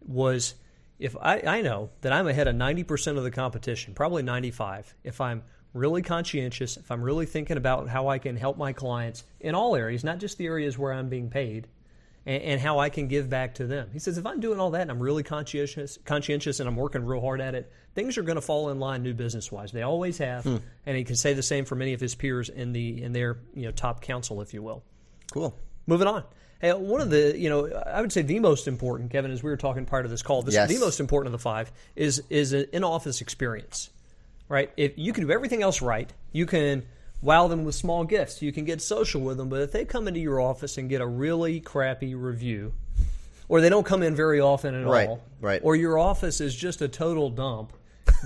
was 0.00 0.54
if 0.98 1.16
I, 1.20 1.40
I 1.40 1.62
know 1.62 1.90
that 2.00 2.12
I'm 2.12 2.28
ahead 2.28 2.48
of 2.48 2.54
ninety 2.54 2.84
percent 2.84 3.16
of 3.18 3.24
the 3.24 3.30
competition, 3.30 3.94
probably 3.94 4.22
ninety 4.22 4.50
five, 4.50 4.94
if 5.04 5.20
I'm 5.20 5.42
really 5.72 6.02
conscientious, 6.02 6.76
if 6.76 6.90
I'm 6.90 7.02
really 7.02 7.26
thinking 7.26 7.56
about 7.56 7.88
how 7.88 8.08
I 8.08 8.18
can 8.18 8.36
help 8.36 8.58
my 8.58 8.72
clients 8.72 9.24
in 9.40 9.54
all 9.54 9.76
areas, 9.76 10.02
not 10.02 10.18
just 10.18 10.36
the 10.38 10.46
areas 10.46 10.76
where 10.76 10.92
I'm 10.92 11.08
being 11.08 11.30
paid, 11.30 11.68
and, 12.30 12.42
and 12.44 12.60
how 12.60 12.78
I 12.78 12.90
can 12.90 13.08
give 13.08 13.28
back 13.28 13.56
to 13.56 13.66
them. 13.66 13.90
He 13.92 13.98
says, 13.98 14.16
if 14.16 14.24
I'm 14.24 14.38
doing 14.38 14.60
all 14.60 14.70
that 14.70 14.82
and 14.82 14.90
I'm 14.90 15.00
really 15.00 15.24
conscientious, 15.24 15.98
conscientious, 16.04 16.60
and 16.60 16.68
I'm 16.68 16.76
working 16.76 17.04
real 17.04 17.20
hard 17.20 17.40
at 17.40 17.56
it, 17.56 17.72
things 17.94 18.16
are 18.18 18.22
going 18.22 18.36
to 18.36 18.42
fall 18.42 18.70
in 18.70 18.78
line 18.78 19.02
new 19.02 19.14
business 19.14 19.50
wise. 19.50 19.72
They 19.72 19.82
always 19.82 20.18
have, 20.18 20.44
hmm. 20.44 20.58
and 20.86 20.96
he 20.96 21.02
can 21.02 21.16
say 21.16 21.34
the 21.34 21.42
same 21.42 21.64
for 21.64 21.74
many 21.74 21.92
of 21.92 22.00
his 22.00 22.14
peers 22.14 22.48
in 22.48 22.72
the 22.72 23.02
in 23.02 23.12
their 23.12 23.38
you 23.54 23.64
know 23.64 23.72
top 23.72 24.00
council, 24.00 24.40
if 24.40 24.54
you 24.54 24.62
will. 24.62 24.84
cool 25.32 25.56
Moving 25.86 26.06
on. 26.06 26.22
Hey, 26.60 26.72
one 26.72 27.00
of 27.00 27.10
the, 27.10 27.36
you 27.36 27.48
know, 27.48 27.66
I 27.66 28.00
would 28.02 28.12
say 28.12 28.22
the 28.22 28.38
most 28.38 28.68
important, 28.68 29.10
Kevin, 29.10 29.30
as 29.30 29.42
we 29.42 29.50
were 29.50 29.56
talking 29.56 29.86
prior 29.86 30.02
to 30.02 30.08
this 30.10 30.22
call, 30.22 30.42
this, 30.42 30.54
Yes. 30.54 30.68
the 30.68 30.78
most 30.78 31.00
important 31.00 31.34
of 31.34 31.40
the 31.40 31.42
five 31.42 31.72
is 31.96 32.22
is 32.30 32.52
an 32.52 32.66
in-office 32.72 33.22
experience, 33.22 33.90
right? 34.48 34.70
If 34.76 34.92
you 34.96 35.12
can 35.12 35.26
do 35.26 35.32
everything 35.32 35.62
else 35.62 35.82
right, 35.82 36.12
you 36.32 36.46
can 36.46 36.84
wow 37.22 37.48
them 37.48 37.64
with 37.64 37.74
small 37.74 38.04
gifts, 38.04 38.42
you 38.42 38.52
can 38.52 38.64
get 38.64 38.80
social 38.80 39.20
with 39.20 39.36
them, 39.36 39.48
but 39.48 39.60
if 39.60 39.72
they 39.72 39.84
come 39.84 40.08
into 40.08 40.20
your 40.20 40.40
office 40.40 40.78
and 40.78 40.88
get 40.88 41.00
a 41.00 41.06
really 41.06 41.60
crappy 41.60 42.14
review, 42.14 42.72
or 43.48 43.60
they 43.60 43.68
don't 43.68 43.86
come 43.86 44.02
in 44.02 44.14
very 44.14 44.40
often 44.40 44.74
at 44.74 44.86
Right, 44.86 45.08
all, 45.08 45.20
right. 45.40 45.60
or 45.64 45.76
your 45.76 45.98
office 45.98 46.40
is 46.40 46.54
just 46.54 46.80
a 46.82 46.88
total 46.88 47.30
dump, 47.30 47.72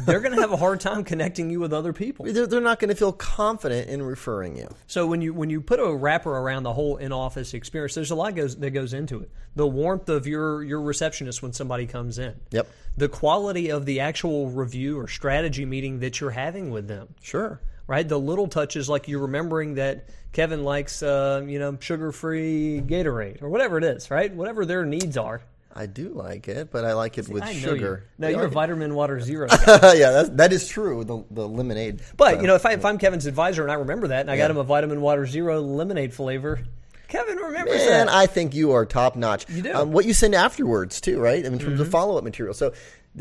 they're 0.07 0.21
going 0.21 0.35
to 0.35 0.41
have 0.41 0.53
a 0.53 0.57
hard 0.57 0.81
time 0.81 1.05
connecting 1.05 1.51
you 1.51 1.61
with 1.61 1.73
other 1.73 1.93
people. 1.93 2.25
they're, 2.25 2.47
they're 2.47 2.61
not 2.61 2.79
going 2.79 2.89
to 2.89 2.95
feel 2.95 3.13
confident 3.13 3.89
in 3.89 4.03
referring 4.03 4.57
you 4.57 4.69
So 4.87 5.07
when 5.07 5.21
you 5.21 5.33
when 5.35 5.51
you 5.51 5.61
put 5.61 5.79
a 5.79 5.95
wrapper 5.95 6.31
around 6.31 6.63
the 6.63 6.73
whole 6.73 6.97
in 6.97 7.13
office 7.13 7.55
experience, 7.55 7.95
there's 7.95 8.11
a 8.11 8.15
lot 8.15 8.35
goes 8.35 8.57
that 8.57 8.71
goes 8.71 8.93
into 8.95 9.21
it. 9.21 9.31
The 9.57 9.67
warmth 9.67 10.09
of 10.09 10.27
your 10.27 10.63
your 10.65 10.81
receptionist 10.81 11.43
when 11.43 11.53
somebody 11.53 11.87
comes 11.87 12.19
in. 12.19 12.35
Yep. 12.51 12.69
The 12.97 13.09
quality 13.09 13.71
of 13.71 13.87
the 13.87 14.01
actual 14.01 14.49
review 14.51 14.99
or 14.99 15.07
strategy 15.09 15.65
meeting 15.65 16.01
that 16.01 16.21
you're 16.21 16.31
having 16.31 16.71
with 16.71 16.89
them. 16.89 17.09
Sure. 17.23 17.61
Right. 17.87 18.09
The 18.09 18.19
little 18.19 18.47
touches 18.47 18.89
like 18.89 19.09
you 19.09 19.19
remembering 19.19 19.75
that 19.75 20.09
Kevin 20.33 20.65
likes 20.65 21.03
uh, 21.03 21.45
you 21.47 21.59
know 21.59 21.77
sugar 21.81 22.13
free 22.13 22.83
Gatorade 22.85 23.43
or 23.43 23.49
whatever 23.49 23.79
it 23.79 23.85
is. 23.85 24.11
Right. 24.11 24.33
Whatever 24.35 24.65
their 24.65 24.85
needs 24.85 25.17
are. 25.17 25.43
I 25.77 25.87
do 25.87 26.11
like 26.11 26.47
it, 26.47 26.71
but 26.71 26.85
I 26.85 26.93
like 26.93 27.19
it 27.19 27.29
with 27.29 27.43
I 27.43 27.53
sugar. 27.53 28.05
You. 28.05 28.09
No, 28.19 28.29
You 28.29 28.37
you're 28.37 28.45
a 28.47 28.51
vitamin 28.51 28.95
water 28.95 29.19
zero 29.21 29.49
yeah, 29.51 30.11
that's, 30.13 30.29
that 30.31 30.53
is 30.53 30.69
true. 30.69 31.03
The, 31.03 31.25
the 31.33 31.49
lemonade. 31.49 32.01
But 32.17 32.41
you 32.41 32.47
know, 32.47 32.55
if, 32.55 32.65
I, 32.65 32.75
if 32.75 32.85
I'm 32.85 32.97
Kevin's 32.97 33.27
advisor 33.27 33.63
and 33.63 33.73
I 33.73 33.75
remember 33.75 34.09
that, 34.09 34.21
and 34.21 34.31
I 34.31 34.37
got 34.37 34.53
him 34.53 34.57
a 34.57 34.63
vitamin 34.63 35.01
water 35.01 35.27
zero 35.27 35.61
lemonade 35.61 36.15
flavor, 36.15 36.61
Kevin 37.09 37.39
remembers 37.39 37.83
and 37.83 38.09
that. 38.09 38.15
I 38.15 38.27
think 38.27 38.55
you 38.55 38.73
are 38.73 38.87
top 38.87 39.17
notch. 39.17 39.49
You 39.49 39.63
do. 39.63 39.69
Mm-hmm. 39.71 39.79
Um, 39.79 39.93
what 39.93 40.05
you 40.05 40.15
send 40.15 40.35
afterwards 40.35 41.01
too, 41.01 41.21
right? 41.21 41.45
In 41.45 41.59
terms 41.59 41.81
of 41.81 41.89
follow 41.89 42.17
up 42.17 42.25
material. 42.25 42.55
So 42.55 42.73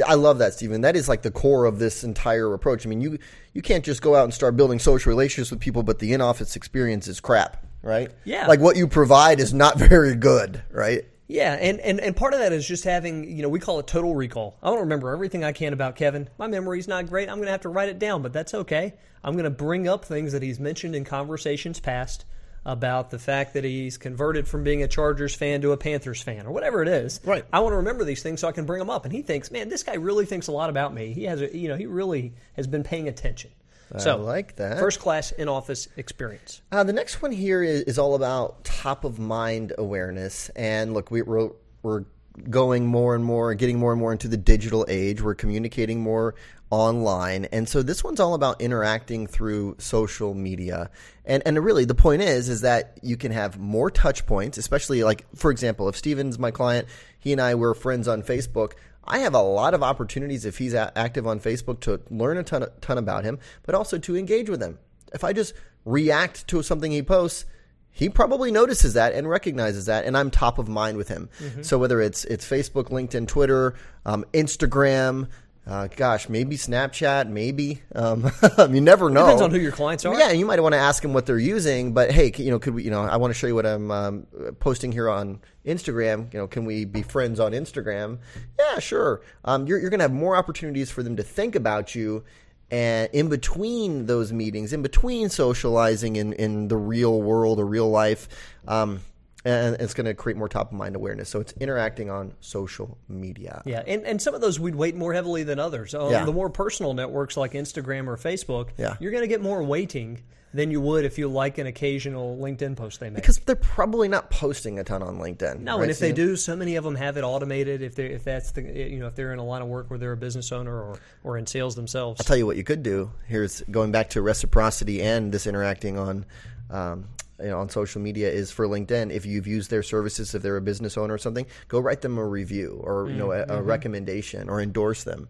I 0.05 0.15
love 0.15 0.39
that, 0.39 0.53
Stephen. 0.53 0.81
That 0.81 0.95
is 0.95 1.07
like 1.07 1.21
the 1.21 1.31
core 1.31 1.65
of 1.65 1.79
this 1.79 2.03
entire 2.03 2.53
approach. 2.53 2.85
I 2.85 2.89
mean, 2.89 3.01
you 3.01 3.19
you 3.53 3.61
can't 3.61 3.85
just 3.85 4.01
go 4.01 4.15
out 4.15 4.23
and 4.23 4.33
start 4.33 4.57
building 4.57 4.79
social 4.79 5.09
relationships 5.09 5.51
with 5.51 5.59
people, 5.59 5.83
but 5.83 5.99
the 5.99 6.13
in 6.13 6.21
office 6.21 6.55
experience 6.55 7.07
is 7.07 7.19
crap, 7.19 7.65
right? 7.81 8.11
Yeah. 8.23 8.47
Like 8.47 8.59
what 8.59 8.75
you 8.75 8.87
provide 8.87 9.39
is 9.39 9.53
not 9.53 9.77
very 9.77 10.15
good, 10.15 10.63
right? 10.71 11.05
Yeah, 11.27 11.53
and, 11.53 11.79
and, 11.79 11.99
and 12.01 12.15
part 12.15 12.33
of 12.33 12.41
that 12.41 12.51
is 12.51 12.67
just 12.67 12.83
having, 12.83 13.23
you 13.23 13.41
know, 13.41 13.49
we 13.49 13.59
call 13.59 13.79
it 13.79 13.87
total 13.87 14.13
recall. 14.13 14.57
I 14.61 14.67
want 14.67 14.79
to 14.79 14.83
remember 14.83 15.11
everything 15.11 15.43
I 15.43 15.53
can 15.53 15.71
about 15.71 15.95
Kevin. 15.95 16.29
My 16.37 16.47
memory's 16.47 16.87
not 16.87 17.07
great. 17.07 17.29
I'm 17.29 17.37
going 17.37 17.47
to 17.47 17.51
have 17.51 17.61
to 17.61 17.69
write 17.69 17.89
it 17.89 17.97
down, 17.97 18.21
but 18.21 18.33
that's 18.33 18.53
okay. 18.53 18.93
I'm 19.23 19.33
going 19.33 19.45
to 19.45 19.49
bring 19.49 19.87
up 19.87 20.03
things 20.03 20.33
that 20.33 20.43
he's 20.43 20.59
mentioned 20.59 20.95
in 20.95 21.05
conversations 21.05 21.79
past 21.79 22.25
about 22.65 23.09
the 23.09 23.19
fact 23.19 23.53
that 23.53 23.63
he's 23.63 23.97
converted 23.97 24.47
from 24.47 24.63
being 24.63 24.83
a 24.83 24.87
Chargers 24.87 25.35
fan 25.35 25.61
to 25.61 25.71
a 25.71 25.77
Panthers 25.77 26.21
fan 26.21 26.45
or 26.45 26.51
whatever 26.51 26.81
it 26.81 26.87
is. 26.87 27.19
Right. 27.23 27.45
I 27.51 27.59
want 27.59 27.73
to 27.73 27.77
remember 27.77 28.03
these 28.03 28.23
things 28.23 28.39
so 28.39 28.47
I 28.47 28.51
can 28.51 28.65
bring 28.65 28.79
them 28.79 28.89
up. 28.89 29.03
And 29.05 29.13
he 29.13 29.21
thinks, 29.21 29.51
man, 29.51 29.69
this 29.69 29.83
guy 29.83 29.95
really 29.95 30.25
thinks 30.25 30.47
a 30.47 30.51
lot 30.51 30.69
about 30.69 30.93
me. 30.93 31.13
He 31.13 31.25
has, 31.25 31.41
a, 31.41 31.55
you 31.55 31.67
know, 31.67 31.75
he 31.75 31.85
really 31.85 32.33
has 32.55 32.67
been 32.67 32.83
paying 32.83 33.07
attention. 33.07 33.51
so 33.97 34.17
like 34.17 34.55
that. 34.55 34.79
First 34.79 34.99
class 34.99 35.31
in 35.31 35.49
office 35.49 35.87
experience. 35.97 36.61
Uh, 36.71 36.83
the 36.83 36.93
next 36.93 37.21
one 37.21 37.31
here 37.31 37.61
is, 37.61 37.81
is 37.83 37.99
all 37.99 38.15
about 38.15 38.63
top 38.63 39.03
of 39.03 39.19
mind 39.19 39.73
awareness. 39.77 40.49
And 40.49 40.93
look, 40.93 41.11
we, 41.11 41.21
we're, 41.21 41.49
we're 41.81 42.05
going 42.49 42.85
more 42.85 43.15
and 43.15 43.23
more, 43.23 43.53
getting 43.53 43.79
more 43.79 43.91
and 43.91 43.99
more 43.99 44.11
into 44.11 44.27
the 44.27 44.37
digital 44.37 44.85
age. 44.87 45.21
We're 45.21 45.35
communicating 45.35 46.01
more 46.01 46.35
online, 46.69 47.45
and 47.45 47.69
so 47.69 47.83
this 47.83 48.03
one's 48.03 48.19
all 48.19 48.33
about 48.33 48.61
interacting 48.61 49.27
through 49.27 49.75
social 49.79 50.33
media. 50.33 50.89
And 51.25 51.43
and 51.45 51.63
really, 51.63 51.85
the 51.85 51.95
point 51.95 52.21
is 52.21 52.49
is 52.49 52.61
that 52.61 52.97
you 53.01 53.17
can 53.17 53.31
have 53.31 53.59
more 53.59 53.91
touch 53.91 54.25
points, 54.25 54.57
especially 54.57 55.03
like 55.03 55.25
for 55.35 55.51
example, 55.51 55.87
if 55.89 55.95
Stephen's 55.95 56.39
my 56.39 56.51
client, 56.51 56.87
he 57.19 57.31
and 57.31 57.41
I 57.41 57.55
were 57.55 57.73
friends 57.73 58.07
on 58.07 58.23
Facebook. 58.23 58.73
I 59.05 59.19
have 59.19 59.33
a 59.33 59.41
lot 59.41 59.73
of 59.73 59.83
opportunities 59.83 60.45
if 60.45 60.57
he's 60.57 60.73
active 60.73 61.27
on 61.27 61.39
Facebook 61.41 61.81
to 61.81 62.01
learn 62.09 62.37
a 62.37 62.43
ton, 62.43 62.65
ton 62.79 62.97
about 62.97 63.25
him, 63.25 63.37
but 63.63 63.75
also 63.75 63.97
to 63.97 64.15
engage 64.15 64.49
with 64.49 64.61
him. 64.61 64.79
If 65.13 65.25
I 65.25 65.33
just 65.33 65.53
react 65.83 66.47
to 66.47 66.63
something 66.63 66.91
he 66.91 67.03
posts, 67.03 67.45
he 67.93 68.09
probably 68.09 68.51
notices 68.51 68.95
that 68.95 69.13
and 69.13 69.29
recognizes 69.29 69.85
that, 69.85 70.05
and 70.05 70.17
I'm 70.17 70.31
top 70.31 70.57
of 70.57 70.67
mind 70.67 70.97
with 70.97 71.07
him. 71.07 71.29
So 71.61 71.77
whether 71.77 72.01
it's 72.01 72.25
it's 72.25 72.45
Facebook, 72.45 72.89
LinkedIn, 72.89 73.27
Twitter, 73.27 73.75
um, 74.05 74.25
Instagram, 74.33 75.27
uh, 75.65 75.87
gosh, 75.95 76.27
maybe 76.27 76.57
Snapchat, 76.57 77.29
maybe 77.29 77.81
um, 77.95 78.29
you 78.69 78.81
never 78.81 79.09
know. 79.09 79.21
Depends 79.21 79.41
on 79.43 79.51
who 79.51 79.59
your 79.59 79.71
clients 79.71 80.03
are. 80.03 80.13
Yeah, 80.13 80.31
you 80.31 80.45
might 80.45 80.59
want 80.59 80.73
to 80.73 80.79
ask 80.79 81.01
them 81.01 81.13
what 81.13 81.25
they're 81.25 81.39
using, 81.39 81.93
but 81.93 82.11
hey, 82.11 82.33
you 82.35 82.51
know, 82.51 82.59
could 82.59 82.73
we? 82.73 82.83
You 82.83 82.91
know, 82.91 83.01
I 83.01 83.15
want 83.15 83.31
to 83.31 83.39
show 83.39 83.47
you 83.47 83.55
what 83.55 83.65
I'm 83.65 83.89
um, 83.89 84.27
posting 84.59 84.91
here 84.91 85.09
on 85.09 85.39
Instagram. 85.65 86.33
You 86.33 86.39
know, 86.39 86.47
can 86.47 86.65
we 86.65 86.83
be 86.83 87.01
friends 87.01 87.39
on 87.39 87.53
Instagram? 87.53 88.19
Yeah, 88.59 88.79
sure. 88.79 89.21
Um, 89.45 89.65
you're 89.65 89.79
you're 89.79 89.89
going 89.89 89.99
to 89.99 90.05
have 90.05 90.11
more 90.11 90.35
opportunities 90.35 90.91
for 90.91 91.01
them 91.01 91.15
to 91.15 91.23
think 91.23 91.55
about 91.55 91.95
you. 91.95 92.25
And 92.73 93.07
in 93.13 93.29
between 93.29 94.07
those 94.07 94.33
meetings, 94.33 94.73
in 94.73 94.81
between 94.81 95.29
socializing 95.29 96.15
in, 96.15 96.33
in 96.33 96.69
the 96.69 96.75
real 96.75 97.21
world 97.21 97.59
or 97.59 97.67
real 97.67 97.87
life, 97.87 98.27
um, 98.67 99.01
and 99.45 99.75
it's 99.79 99.93
going 99.93 100.05
to 100.05 100.13
create 100.13 100.37
more 100.37 100.47
top 100.49 100.71
of 100.71 100.77
mind 100.77 100.95
awareness. 100.95 101.29
So 101.29 101.39
it's 101.39 101.53
interacting 101.59 102.09
on 102.09 102.33
social 102.39 102.97
media. 103.09 103.61
Yeah, 103.65 103.83
and, 103.85 104.03
and 104.05 104.21
some 104.21 104.33
of 104.35 104.41
those 104.41 104.59
we'd 104.59 104.75
weight 104.75 104.95
more 104.95 105.13
heavily 105.13 105.43
than 105.43 105.59
others. 105.59 105.93
On 105.93 106.11
Yeah. 106.11 106.25
the 106.25 106.31
more 106.33 106.49
personal 106.49 106.93
networks 106.93 107.35
like 107.37 107.53
Instagram 107.53 108.07
or 108.07 108.17
Facebook, 108.17 108.69
Yeah. 108.77 108.95
you're 108.99 109.11
going 109.11 109.23
to 109.23 109.27
get 109.27 109.41
more 109.41 109.61
weighting 109.63 110.21
than 110.55 110.69
you 110.69 110.79
would 110.79 111.03
if 111.03 111.17
you 111.17 111.27
like 111.27 111.57
an 111.57 111.65
occasional 111.65 112.37
LinkedIn 112.37 112.75
post 112.75 112.99
they 112.99 113.09
make. 113.09 113.15
Because 113.15 113.39
they're 113.39 113.55
probably 113.55 114.07
not 114.07 114.29
posting 114.29 114.77
a 114.77 114.83
ton 114.83 115.01
on 115.01 115.17
LinkedIn. 115.17 115.61
no, 115.61 115.77
right, 115.77 115.81
and 115.81 115.91
if 115.91 115.97
they 115.97 116.11
do, 116.11 116.35
so 116.35 116.55
many 116.55 116.75
of 116.75 116.83
them 116.83 116.93
have 116.93 117.17
it 117.17 117.23
automated. 117.23 117.81
If 117.81 117.95
they 117.95 118.05
if 118.11 118.23
that's 118.23 118.51
the 118.51 118.61
you 118.61 118.99
know 118.99 119.07
if 119.07 119.15
they're 119.15 119.33
in 119.33 119.39
a 119.39 119.43
line 119.43 119.63
of 119.63 119.67
work 119.67 119.89
where 119.89 119.97
they're 119.97 120.11
a 120.11 120.17
business 120.17 120.51
owner 120.51 120.71
or 120.79 120.99
or 121.23 121.39
in 121.39 121.47
sales 121.47 121.73
themselves. 121.75 122.21
I'll 122.21 122.25
tell 122.25 122.37
you 122.37 122.45
what 122.45 122.55
you 122.55 122.63
could 122.63 122.83
do. 122.83 123.11
Here's 123.27 123.61
going 123.71 123.91
back 123.91 124.11
to 124.11 124.21
reciprocity 124.21 125.01
and 125.01 125.31
this 125.31 125.47
interacting 125.47 125.97
on, 125.97 126.23
um, 126.69 127.07
you 127.39 127.47
know, 127.49 127.59
on 127.59 127.69
social 127.69 128.01
media 128.01 128.29
is 128.31 128.51
for 128.51 128.67
LinkedIn. 128.67 129.11
If 129.11 129.25
you've 129.25 129.47
used 129.47 129.69
their 129.69 129.83
services, 129.83 130.33
if 130.35 130.41
they're 130.41 130.57
a 130.57 130.61
business 130.61 130.97
owner 130.97 131.13
or 131.13 131.17
something, 131.17 131.45
go 131.67 131.79
write 131.79 132.01
them 132.01 132.17
a 132.17 132.25
review 132.27 132.79
or 132.83 133.09
you 133.09 133.15
know 133.15 133.31
a, 133.31 133.45
Mm-hmm. 133.45 133.65
recommendation 133.65 134.49
or 134.49 134.61
endorse 134.61 135.03
them. 135.03 135.27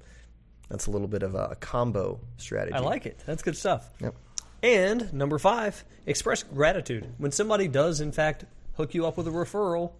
That's 0.69 0.87
a 0.87 0.91
little 0.91 1.07
bit 1.07 1.23
of 1.23 1.35
a 1.35 1.55
combo 1.59 2.19
strategy. 2.37 2.73
I 2.75 2.79
like 2.79 3.05
it. 3.05 3.19
That's 3.25 3.43
good 3.43 3.55
stuff. 3.57 3.89
Yep. 4.01 4.15
And 4.63 5.13
number 5.13 5.37
five, 5.39 5.83
express 6.05 6.41
gratitude. 6.43 7.07
When 7.17 7.31
somebody 7.31 7.67
does, 7.67 7.99
in 8.01 8.11
fact, 8.11 8.45
hook 8.75 8.93
you 8.93 9.05
up 9.05 9.17
with 9.17 9.27
a 9.27 9.31
referral, 9.31 9.91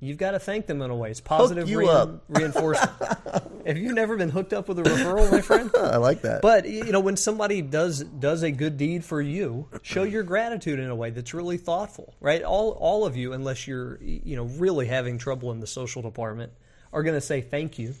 you've 0.00 0.18
got 0.18 0.32
to 0.32 0.38
thank 0.38 0.66
them 0.66 0.82
in 0.82 0.90
a 0.90 0.96
way. 0.96 1.10
It's 1.10 1.20
positive 1.20 1.70
up. 1.86 2.24
reinforcement. 2.28 2.90
Have 3.68 3.76
you 3.76 3.92
never 3.92 4.16
been 4.16 4.30
hooked 4.30 4.54
up 4.54 4.66
with 4.66 4.78
a 4.78 4.82
referral, 4.82 5.30
my 5.30 5.42
friend? 5.42 5.70
I 5.78 5.98
like 5.98 6.22
that. 6.22 6.40
But 6.40 6.66
you 6.66 6.90
know, 6.90 7.00
when 7.00 7.18
somebody 7.18 7.60
does 7.60 8.02
does 8.02 8.42
a 8.42 8.50
good 8.50 8.78
deed 8.78 9.04
for 9.04 9.20
you, 9.20 9.68
show 9.82 10.04
your 10.04 10.22
gratitude 10.22 10.78
in 10.78 10.88
a 10.88 10.94
way 10.94 11.10
that's 11.10 11.34
really 11.34 11.58
thoughtful, 11.58 12.14
right? 12.18 12.42
All 12.42 12.70
all 12.70 13.04
of 13.04 13.14
you, 13.14 13.34
unless 13.34 13.68
you're 13.68 14.02
you 14.02 14.36
know 14.36 14.44
really 14.44 14.86
having 14.86 15.18
trouble 15.18 15.52
in 15.52 15.60
the 15.60 15.66
social 15.66 16.00
department, 16.00 16.50
are 16.94 17.02
going 17.02 17.14
to 17.14 17.20
say 17.20 17.42
thank 17.42 17.78
you. 17.78 17.94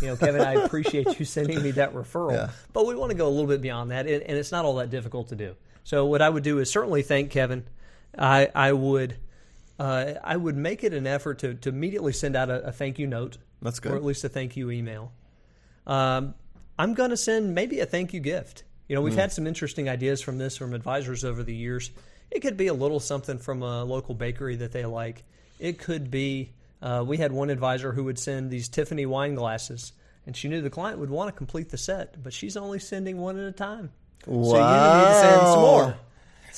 You 0.00 0.06
know, 0.06 0.16
Kevin, 0.16 0.42
I 0.42 0.52
appreciate 0.52 1.18
you 1.18 1.24
sending 1.24 1.60
me 1.60 1.72
that 1.72 1.92
referral. 1.92 2.32
Yeah. 2.32 2.50
But 2.72 2.86
we 2.86 2.94
want 2.94 3.10
to 3.10 3.16
go 3.16 3.26
a 3.26 3.30
little 3.30 3.48
bit 3.48 3.60
beyond 3.60 3.90
that, 3.90 4.06
and 4.06 4.22
and 4.22 4.38
it's 4.38 4.52
not 4.52 4.64
all 4.64 4.76
that 4.76 4.90
difficult 4.90 5.30
to 5.30 5.34
do. 5.34 5.56
So 5.82 6.06
what 6.06 6.22
I 6.22 6.28
would 6.28 6.44
do 6.44 6.60
is 6.60 6.70
certainly 6.70 7.02
thank 7.02 7.32
Kevin. 7.32 7.64
I 8.16 8.48
I 8.54 8.72
would. 8.72 9.16
Uh, 9.76 10.20
I 10.22 10.36
would 10.36 10.58
make 10.58 10.84
it 10.84 10.92
an 10.92 11.06
effort 11.06 11.38
to, 11.38 11.54
to 11.54 11.70
immediately 11.70 12.12
send 12.12 12.36
out 12.36 12.50
a, 12.50 12.66
a 12.66 12.70
thank 12.70 12.98
you 12.98 13.06
note. 13.06 13.38
That's 13.62 13.80
good. 13.80 13.92
Or 13.92 13.96
at 13.96 14.04
least 14.04 14.24
a 14.24 14.28
thank 14.28 14.56
you 14.56 14.70
email. 14.70 15.12
Um, 15.86 16.34
I'm 16.78 16.94
going 16.94 17.10
to 17.10 17.16
send 17.16 17.54
maybe 17.54 17.80
a 17.80 17.86
thank 17.86 18.12
you 18.14 18.20
gift. 18.20 18.64
You 18.88 18.96
know, 18.96 19.02
we've 19.02 19.14
Hmm. 19.14 19.20
had 19.20 19.32
some 19.32 19.46
interesting 19.46 19.88
ideas 19.88 20.20
from 20.20 20.38
this 20.38 20.56
from 20.56 20.72
advisors 20.74 21.24
over 21.24 21.42
the 21.42 21.54
years. 21.54 21.90
It 22.30 22.40
could 22.40 22.56
be 22.56 22.68
a 22.68 22.74
little 22.74 23.00
something 23.00 23.38
from 23.38 23.62
a 23.62 23.84
local 23.84 24.14
bakery 24.14 24.56
that 24.56 24.72
they 24.72 24.84
like. 24.84 25.24
It 25.58 25.78
could 25.78 26.10
be, 26.10 26.52
uh, 26.80 27.04
we 27.06 27.18
had 27.18 27.32
one 27.32 27.50
advisor 27.50 27.92
who 27.92 28.04
would 28.04 28.18
send 28.18 28.50
these 28.50 28.68
Tiffany 28.68 29.04
wine 29.06 29.34
glasses, 29.34 29.92
and 30.26 30.36
she 30.36 30.48
knew 30.48 30.62
the 30.62 30.70
client 30.70 30.98
would 30.98 31.10
want 31.10 31.28
to 31.28 31.32
complete 31.36 31.68
the 31.70 31.76
set, 31.76 32.22
but 32.22 32.32
she's 32.32 32.56
only 32.56 32.78
sending 32.78 33.18
one 33.18 33.38
at 33.38 33.46
a 33.46 33.52
time. 33.52 33.90
So 34.24 34.32
you 34.32 34.42
need 34.42 35.08
to 35.08 35.14
send 35.20 35.46
some 35.48 35.60
more 35.60 35.96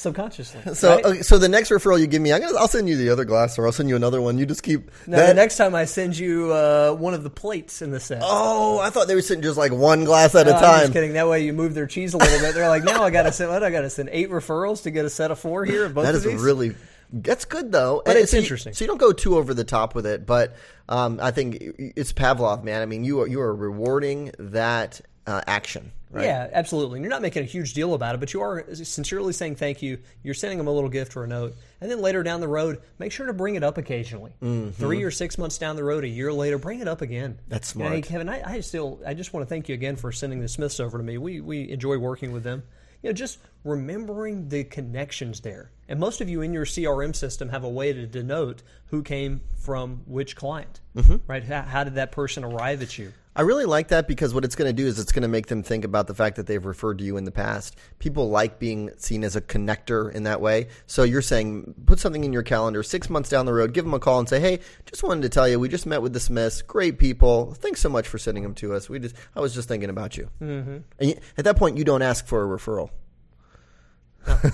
subconsciously. 0.03 0.75
So, 0.75 0.95
right? 0.97 1.05
okay, 1.05 1.23
so 1.23 1.39
the 1.39 1.49
next 1.49 1.71
referral 1.71 1.99
you 1.99 2.07
give 2.07 2.21
me, 2.21 2.33
I'm 2.33 2.41
gonna, 2.41 2.59
I'll 2.59 2.69
send 2.69 2.89
you 2.89 2.97
the 2.97 3.09
other 3.11 3.25
glass, 3.25 3.59
or 3.59 3.67
I'll 3.67 3.73
send 3.73 3.89
you 3.89 3.97
another 3.97 4.21
one. 4.21 4.37
You 4.39 4.45
just 4.47 4.63
keep 4.63 4.91
now, 5.07 5.27
the 5.27 5.35
next 5.35 5.57
time 5.57 5.75
I 5.75 5.85
send 5.87 6.19
you 6.19 6.53
uh, 6.53 6.93
one 6.93 7.15
of 7.15 7.23
the 7.23 7.31
plates 7.31 7.81
in 7.83 7.91
the 7.91 8.01
set. 8.01 8.21
Oh, 8.23 8.79
I 8.79 8.91
thought 8.91 9.09
they 9.09 9.15
were 9.15 9.23
sending 9.23 9.43
just 9.43 9.57
like 9.59 9.73
one 9.73 10.05
glass 10.05 10.35
at 10.35 10.47
No, 10.47 10.53
a 10.53 10.55
I'm 10.57 10.61
time. 10.61 10.81
just 10.81 10.93
kidding. 10.93 11.15
That 11.15 11.29
way 11.29 11.45
you 11.45 11.53
move 11.53 11.75
their 11.75 11.87
cheese 11.87 12.15
a 12.15 12.19
little 12.19 12.39
bit. 12.41 12.55
They're 12.55 12.69
like, 12.69 12.85
now 12.85 13.03
I 13.03 13.11
got 13.11 13.23
to 13.23 13.33
send. 13.33 13.51
What 13.51 13.63
I 13.63 13.71
got 13.71 13.83
to 13.83 13.91
send 13.91 14.11
eight 14.13 14.31
referrals 14.31 14.83
to 14.83 14.91
get 14.91 15.05
a 15.05 15.11
set 15.11 15.31
of 15.31 15.39
four 15.39 15.65
here. 15.65 15.85
Of 15.87 15.95
both 15.95 16.05
That 16.05 16.15
is 16.15 16.25
really 16.27 16.75
that's 17.13 17.45
good 17.45 17.71
though. 17.73 18.03
But 18.05 18.17
And 18.17 18.23
it's 18.23 18.31
so 18.31 18.39
you- 18.39 18.43
interesting. 18.43 18.73
so 18.75 18.85
you 18.85 18.89
don't 18.89 18.99
go 19.01 19.13
too 19.13 19.37
over 19.37 19.53
the 19.55 19.65
top 19.65 19.95
with 19.95 20.07
it, 20.07 20.25
but 20.27 20.57
um, 20.89 21.19
I 21.23 21.31
think 21.31 21.59
it's 21.61 22.13
Pavlov, 22.13 22.65
man. 22.65 22.81
I 22.83 22.87
mean, 22.87 23.05
you 23.05 23.21
are 23.21 23.27
you 23.29 23.41
are 23.41 23.55
rewarding 23.55 24.33
that 24.39 25.01
uh, 25.27 25.41
action, 25.47 25.93
right? 26.13 26.25
Yeah, 26.25 26.49
absolutely. 26.53 26.99
And 26.99 27.05
you're 27.05 27.11
not 27.11 27.23
making 27.23 27.43
a 27.43 27.47
huge 27.47 27.75
deal 27.75 27.95
about 27.95 28.15
it, 28.15 28.19
but 28.19 28.33
you 28.33 28.41
are 28.43 28.65
sincerely 28.75 29.33
saying 29.33 29.57
thank 29.57 29.83
you. 29.83 29.99
You're 30.23 30.35
sending 30.35 30.59
them 30.59 30.69
a 30.69 30.73
little 30.73 30.91
gift 30.91 31.17
or 31.17 31.25
a 31.25 31.27
note, 31.27 31.57
and 31.81 31.91
then 31.91 32.01
later 32.01 32.23
down 32.23 32.41
the 32.41 32.49
road, 32.49 32.81
make 32.99 33.11
sure 33.13 33.27
to 33.27 33.33
bring 33.33 33.55
it 33.57 33.63
up 33.65 33.79
occasionally. 33.79 34.33
Three 34.73 35.03
or 35.03 35.11
six 35.11 35.39
months 35.39 35.59
down 35.59 35.77
the 35.77 35.85
road, 35.85 36.05
a 36.05 36.09
year 36.09 36.33
later, 36.33 36.59
bring 36.59 36.81
it 36.81 36.87
up 36.89 37.01
again. 37.03 37.33
Mm-hmm. 37.33 37.49
That's 37.49 37.75
You 37.75 37.81
know, 37.83 37.91
hey, 37.91 38.03
smart. 38.03 38.05
Kevin. 38.11 38.29
I, 38.29 38.55
I 38.57 38.61
still, 38.61 39.01
I 39.07 39.15
just 39.15 39.33
want 39.33 39.45
to 39.47 39.49
thank 39.49 39.69
you 39.69 39.75
again 39.75 39.97
for 39.97 40.13
sending 40.13 40.41
the 40.41 40.49
Smiths 40.49 40.79
over 40.79 40.99
to 40.99 41.05
me. 41.05 41.19
We 41.19 41.41
we 41.41 41.71
enjoy 41.71 41.99
working 41.99 42.33
with 42.33 42.45
them. 42.45 42.63
You 43.03 43.09
know, 43.09 43.15
just 43.15 43.39
remembering 43.65 44.49
the 44.49 44.63
connections 44.63 45.41
there. 45.41 45.73
And 45.89 45.99
most 45.99 46.21
of 46.21 46.29
you 46.29 46.41
in 46.43 46.53
your 46.53 46.65
CRM 46.65 47.17
system 47.17 47.49
have 47.49 47.65
a 47.65 47.69
way 47.69 47.93
to 47.93 48.07
denote 48.07 48.63
who 48.87 49.03
came 49.03 49.41
from 49.57 50.03
which 50.07 50.37
client, 50.37 50.81
Mm-hmm. 50.95 51.17
right? 51.27 51.43
How, 51.43 51.63
how 51.63 51.85
did 51.85 51.97
that 51.97 52.13
person 52.13 52.45
arrive 52.45 52.81
at 52.83 52.97
you? 52.99 53.13
I 53.35 53.43
really 53.43 53.65
like 53.65 53.89
that 53.89 54.07
because 54.07 54.35
what 54.35 54.45
it's 54.45 54.57
going 54.57 54.69
to 54.69 54.75
do 54.75 54.87
is 54.87 54.99
it's 54.99 55.13
going 55.13 55.23
to 55.23 55.29
make 55.29 55.47
them 55.47 55.63
think 55.63 55.85
about 55.85 56.07
the 56.07 56.15
fact 56.15 56.37
that 56.37 56.47
they've 56.47 56.65
referred 56.65 56.99
to 56.99 57.05
you 57.05 57.17
in 57.17 57.25
the 57.25 57.31
past. 57.31 57.77
People 57.99 58.29
like 58.29 58.59
being 58.59 58.91
seen 58.99 59.25
as 59.25 59.37
a 59.37 59.41
connector 59.41 60.13
in 60.13 60.25
that 60.25 60.43
way. 60.43 60.69
So 60.87 61.03
you're 61.03 61.23
saying 61.23 61.75
put 61.87 61.99
something 61.99 62.25
in 62.25 62.35
your 62.35 62.43
calendar 62.43 62.83
six 62.83 63.09
months 63.09 63.31
down 63.31 63.47
the 63.47 63.55
road, 63.55 63.73
give 63.73 63.85
them 63.87 63.95
a 63.95 63.99
call 63.99 64.19
and 64.19 64.29
say, 64.29 64.39
"Hey, 64.39 64.61
just 64.85 65.03
wanted 65.03 65.23
to 65.23 65.31
tell 65.31 65.49
you 65.49 65.59
we 65.59 65.69
just 65.71 65.87
met 65.87 66.03
with 66.03 66.13
the 66.13 66.21
Smiths. 66.21 66.61
Great 66.61 66.99
people. 66.99 67.55
Thanks 67.55 67.81
so 67.81 67.89
much 67.89 68.07
for 68.07 68.19
sending 68.19 68.43
them 68.43 68.55
to 68.57 68.75
us. 68.75 68.91
We 68.91 68.99
just 68.99 69.17
I 69.35 69.41
was 69.41 69.55
just 69.55 69.67
thinking 69.67 69.89
about 69.89 70.19
you." 70.19 70.29
Mm-hmm. 70.43 70.79
And 70.99 71.21
at 71.39 71.45
that 71.47 71.57
point, 71.57 71.79
you 71.79 71.85
don't 71.85 72.03
ask 72.03 72.27
for 72.27 72.43
a 72.45 72.59
referral. 72.59 72.91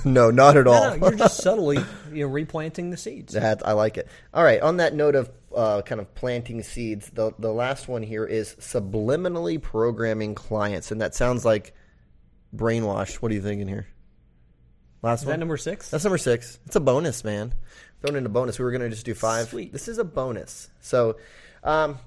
no, 0.04 0.30
not 0.30 0.56
at 0.56 0.66
all. 0.68 0.90
No, 0.90 0.96
no, 0.96 1.08
you're 1.08 1.18
just 1.18 1.38
subtly 1.38 1.78
you 2.12 2.24
know 2.24 2.28
replanting 2.28 2.90
the 2.90 2.96
seeds. 2.96 3.34
That 3.34 3.66
I 3.66 3.72
like 3.72 3.98
it. 3.98 4.08
All 4.32 4.44
right. 4.44 4.60
On 4.60 4.76
that 4.76 4.94
note 4.94 5.16
of 5.16 5.30
uh, 5.54 5.82
kind 5.82 6.00
of 6.00 6.14
planting 6.14 6.62
seeds, 6.62 7.10
the 7.10 7.32
the 7.38 7.52
last 7.52 7.88
one 7.88 8.02
here 8.02 8.24
is 8.24 8.54
subliminally 8.56 9.60
programming 9.60 10.34
clients, 10.34 10.90
and 10.90 11.00
that 11.00 11.14
sounds 11.14 11.44
like 11.44 11.74
brainwash. 12.54 13.14
What 13.16 13.32
are 13.32 13.34
you 13.34 13.42
thinking 13.42 13.68
here? 13.68 13.86
Last 15.02 15.20
Is 15.20 15.26
one. 15.26 15.32
that 15.34 15.38
number 15.38 15.56
six? 15.56 15.90
That's 15.90 16.04
number 16.04 16.18
six. 16.18 16.58
It's 16.66 16.76
a 16.76 16.80
bonus, 16.80 17.22
man. 17.22 17.54
Thrown 18.00 18.16
in 18.16 18.26
a 18.26 18.28
bonus. 18.28 18.58
We 18.58 18.64
were 18.64 18.70
going 18.70 18.82
to 18.82 18.90
just 18.90 19.06
do 19.06 19.14
five. 19.14 19.48
Sweet. 19.48 19.72
This 19.72 19.88
is 19.88 19.98
a 19.98 20.04
bonus. 20.04 20.70
So, 20.80 21.16
um, 21.62 21.98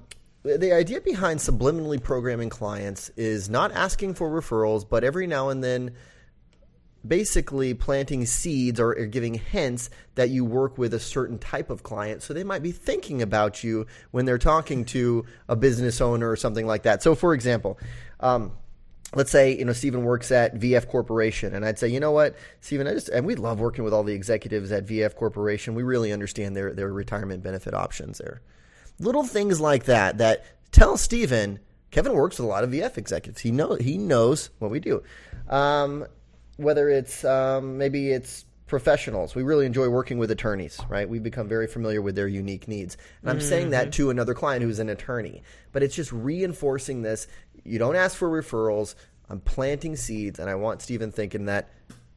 the 0.42 0.72
idea 0.72 1.00
behind 1.00 1.40
subliminally 1.40 2.02
programming 2.02 2.50
clients 2.50 3.10
is 3.10 3.48
not 3.48 3.72
asking 3.72 4.14
for 4.14 4.28
referrals, 4.28 4.86
but 4.88 5.04
every 5.04 5.26
now 5.26 5.50
and 5.50 5.62
then 5.62 5.94
basically 7.06 7.74
planting 7.74 8.26
seeds 8.26 8.78
or, 8.78 8.96
or 8.96 9.06
giving 9.06 9.34
hints 9.34 9.90
that 10.14 10.30
you 10.30 10.44
work 10.44 10.78
with 10.78 10.94
a 10.94 11.00
certain 11.00 11.38
type 11.38 11.70
of 11.70 11.82
client. 11.82 12.22
So 12.22 12.32
they 12.32 12.44
might 12.44 12.62
be 12.62 12.72
thinking 12.72 13.22
about 13.22 13.64
you 13.64 13.86
when 14.10 14.24
they're 14.24 14.38
talking 14.38 14.84
to 14.86 15.24
a 15.48 15.56
business 15.56 16.00
owner 16.00 16.30
or 16.30 16.36
something 16.36 16.66
like 16.66 16.84
that. 16.84 17.02
So, 17.02 17.14
for 17.14 17.34
example, 17.34 17.78
um, 18.20 18.52
let's 19.14 19.30
say 19.30 19.56
you 19.56 19.64
know 19.64 19.72
Stephen 19.72 20.04
works 20.04 20.30
at 20.30 20.54
VF 20.54 20.88
Corporation, 20.88 21.54
and 21.54 21.64
I'd 21.64 21.78
say, 21.78 21.88
you 21.88 22.00
know 22.00 22.12
what, 22.12 22.36
Stephen, 22.60 22.86
I 22.86 22.94
just 22.94 23.08
and 23.08 23.26
we 23.26 23.34
love 23.34 23.60
working 23.60 23.84
with 23.84 23.92
all 23.92 24.04
the 24.04 24.14
executives 24.14 24.72
at 24.72 24.86
VF 24.86 25.16
Corporation. 25.16 25.74
We 25.74 25.82
really 25.82 26.12
understand 26.12 26.56
their 26.56 26.72
their 26.72 26.92
retirement 26.92 27.42
benefit 27.42 27.74
options 27.74 28.18
there. 28.18 28.42
Little 28.98 29.24
things 29.24 29.60
like 29.60 29.84
that 29.84 30.18
that 30.18 30.44
tell 30.70 30.96
Stephen. 30.96 31.58
Kevin 31.90 32.14
works 32.14 32.38
with 32.38 32.46
a 32.46 32.48
lot 32.48 32.64
of 32.64 32.70
VF 32.70 32.96
executives. 32.96 33.42
He 33.42 33.50
know 33.50 33.74
he 33.74 33.98
knows 33.98 34.48
what 34.58 34.70
we 34.70 34.80
do. 34.80 35.02
Um, 35.46 36.06
whether 36.56 36.88
it's 36.88 37.24
um, 37.24 37.78
maybe 37.78 38.10
it's 38.10 38.44
professionals. 38.66 39.34
We 39.34 39.42
really 39.42 39.66
enjoy 39.66 39.88
working 39.88 40.16
with 40.16 40.30
attorneys, 40.30 40.80
right? 40.88 41.06
We've 41.06 41.22
become 41.22 41.46
very 41.46 41.66
familiar 41.66 42.00
with 42.00 42.14
their 42.14 42.26
unique 42.26 42.66
needs. 42.68 42.96
And 43.20 43.30
I'm 43.30 43.40
saying 43.40 43.70
that 43.70 43.92
to 43.92 44.08
another 44.08 44.32
client 44.32 44.62
who's 44.62 44.78
an 44.78 44.88
attorney. 44.88 45.42
But 45.72 45.82
it's 45.82 45.94
just 45.94 46.10
reinforcing 46.10 47.02
this. 47.02 47.26
You 47.64 47.78
don't 47.78 47.96
ask 47.96 48.16
for 48.16 48.30
referrals. 48.30 48.94
I'm 49.28 49.40
planting 49.40 49.94
seeds, 49.94 50.38
and 50.38 50.48
I 50.48 50.54
want 50.54 50.80
Stephen 50.80 51.12
thinking 51.12 51.44
that, 51.46 51.68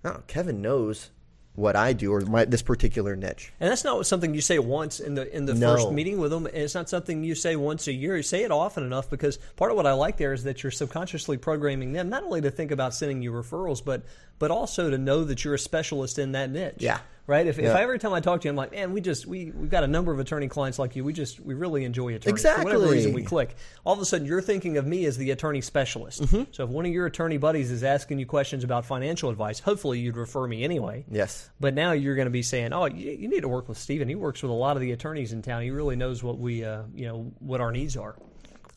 oh, 0.05 0.21
Kevin 0.27 0.61
knows 0.61 1.11
what 1.55 1.75
I 1.75 1.93
do 1.93 2.11
or 2.13 2.21
my, 2.21 2.45
this 2.45 2.61
particular 2.61 3.15
niche. 3.15 3.51
And 3.59 3.71
that's 3.71 3.83
not 3.83 4.05
something 4.05 4.33
you 4.33 4.41
say 4.41 4.59
once 4.59 4.99
in 4.99 5.15
the 5.15 5.33
in 5.35 5.45
the 5.45 5.53
No. 5.53 5.75
first 5.75 5.91
meeting 5.91 6.19
with 6.19 6.31
them. 6.31 6.45
And 6.45 6.55
it's 6.55 6.75
not 6.75 6.89
something 6.89 7.23
you 7.23 7.35
say 7.35 7.55
once 7.55 7.87
a 7.87 7.93
year. 7.93 8.17
You 8.17 8.23
say 8.23 8.43
it 8.43 8.51
often 8.51 8.83
enough 8.83 9.09
because 9.09 9.37
part 9.55 9.71
of 9.71 9.77
what 9.77 9.85
I 9.87 9.93
like 9.93 10.17
there 10.17 10.33
is 10.33 10.43
that 10.43 10.63
you're 10.63 10.71
subconsciously 10.71 11.37
programming 11.37 11.93
them 11.93 12.09
not 12.09 12.23
only 12.23 12.41
to 12.41 12.51
think 12.51 12.71
about 12.71 12.93
sending 12.93 13.21
you 13.21 13.31
referrals, 13.31 13.83
but 13.83 14.03
but 14.37 14.51
also 14.51 14.89
to 14.89 14.97
know 14.97 15.23
that 15.23 15.43
you're 15.45 15.53
a 15.53 15.59
specialist 15.59 16.19
in 16.19 16.33
that 16.33 16.49
niche. 16.49 16.75
Yeah. 16.79 16.99
Right. 17.27 17.47
If, 17.47 17.57
if 17.57 17.65
Yeah. 17.65 17.73
I, 17.73 17.81
every 17.81 17.97
time 17.97 18.13
I 18.13 18.19
talk 18.19 18.41
to 18.41 18.45
you, 18.45 18.51
I'm 18.51 18.55
like, 18.55 18.71
man, 18.71 18.93
we 18.93 19.01
just 19.01 19.25
we 19.25 19.51
we've 19.51 19.69
got 19.69 19.83
a 19.83 19.87
number 19.87 20.11
of 20.11 20.19
attorney 20.19 20.47
clients 20.47 20.77
like 20.77 20.95
you. 20.95 21.03
We 21.03 21.11
just 21.11 21.39
we 21.39 21.55
really 21.55 21.83
enjoy 21.83 22.13
attorneys. 22.15 22.43
For 22.43 22.63
whatever 22.63 22.87
reason, 22.87 23.13
we 23.13 23.23
click. 23.23 23.55
All 23.83 23.93
of 23.93 23.99
a 23.99 24.05
sudden, 24.05 24.27
you're 24.27 24.41
thinking 24.41 24.77
of 24.77 24.85
me 24.85 25.05
as 25.05 25.17
the 25.17 25.31
attorney 25.31 25.61
specialist. 25.61 26.21
Mm-hmm. 26.21 26.43
So 26.51 26.63
if 26.65 26.69
one 26.69 26.85
of 26.85 26.91
your 26.91 27.07
attorney 27.07 27.37
buddies 27.37 27.71
is 27.71 27.83
asking 27.83 28.19
you 28.19 28.27
questions 28.27 28.63
about 28.63 28.85
financial 28.85 29.31
advice, 29.31 29.59
hopefully 29.59 29.99
you'd 29.99 30.17
refer 30.17 30.45
me 30.45 30.63
anyway. 30.63 31.05
Yes. 31.09 31.49
But 31.59 31.73
now 31.73 31.93
you're 31.93 32.15
going 32.15 32.27
to 32.27 32.31
be 32.31 32.43
saying, 32.43 32.73
"Oh, 32.73 32.85
you, 32.85 33.11
you 33.11 33.27
need 33.27 33.41
to 33.41 33.47
work 33.49 33.67
with 33.67 33.79
Stephen. 33.79 34.07
He 34.07 34.15
works 34.15 34.43
with 34.43 34.51
a 34.51 34.55
lot 34.55 34.77
of 34.77 34.81
the 34.81 34.91
attorneys 34.91 35.33
in 35.33 35.41
town. 35.41 35.63
He 35.63 35.71
really 35.71 35.95
knows 35.95 36.21
what 36.21 36.37
we, 36.37 36.63
uh, 36.63 36.83
you 36.93 37.07
know, 37.07 37.31
what 37.39 37.59
our 37.59 37.71
needs 37.71 37.97
are." 37.97 38.15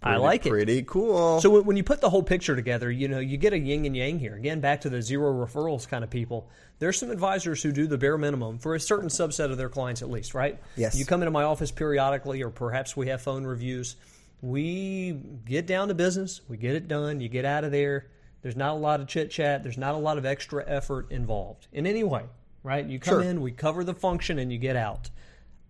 I 0.02 0.16
like 0.16 0.46
it. 0.46 0.50
Pretty 0.50 0.82
cool. 0.84 1.40
So 1.40 1.50
when- 1.50 1.64
when 1.64 1.76
you 1.76 1.82
put 1.82 2.00
the 2.00 2.08
whole 2.10 2.22
picture 2.22 2.54
together, 2.54 2.90
you 2.90 3.08
know, 3.08 3.18
you 3.18 3.36
get 3.36 3.52
a 3.52 3.58
yin 3.58 3.84
and 3.84 3.96
yang 3.96 4.18
here. 4.20 4.36
Again, 4.36 4.60
back 4.60 4.80
to 4.82 4.88
the 4.88 5.02
zero 5.02 5.32
referrals 5.32 5.88
kind 5.88 6.04
of 6.04 6.10
people. 6.10 6.48
There's 6.78 6.96
some 6.96 7.10
advisors 7.10 7.62
who 7.62 7.72
do 7.72 7.86
the 7.88 7.98
bare 7.98 8.16
minimum 8.16 8.58
for 8.58 8.74
a 8.76 8.80
certain 8.80 9.08
subset 9.08 9.50
of 9.50 9.56
their 9.56 9.68
clients, 9.68 10.00
at 10.00 10.08
least, 10.10 10.34
right? 10.34 10.58
Yes. 10.76 10.96
You 10.96 11.04
come 11.04 11.22
into 11.22 11.32
my 11.32 11.42
office 11.42 11.72
periodically, 11.72 12.42
or 12.42 12.50
perhaps 12.50 12.96
we 12.96 13.08
have 13.08 13.20
phone 13.20 13.44
reviews. 13.44 13.96
We 14.40 15.18
get 15.46 15.66
down 15.66 15.88
to 15.88 15.94
business. 15.94 16.42
We 16.48 16.56
get 16.56 16.76
it 16.76 16.86
done. 16.86 17.20
You 17.20 17.28
get 17.28 17.44
out 17.44 17.64
of 17.64 17.72
there. 17.72 18.06
There's 18.42 18.56
not 18.56 18.74
a 18.74 18.78
lot 18.78 19.00
of 19.00 19.08
chit 19.08 19.30
chat. 19.32 19.64
There's 19.64 19.78
not 19.78 19.94
a 19.94 19.98
lot 19.98 20.16
of 20.16 20.24
extra 20.24 20.64
effort 20.66 21.10
involved 21.10 21.66
in 21.72 21.86
any 21.88 22.04
way, 22.04 22.22
right? 22.62 22.86
You 22.86 23.00
come 23.00 23.14
Sure. 23.14 23.22
in, 23.22 23.40
we 23.40 23.50
cover 23.50 23.82
the 23.82 23.94
function, 23.94 24.38
and 24.38 24.52
you 24.52 24.58
get 24.58 24.76
out. 24.76 25.10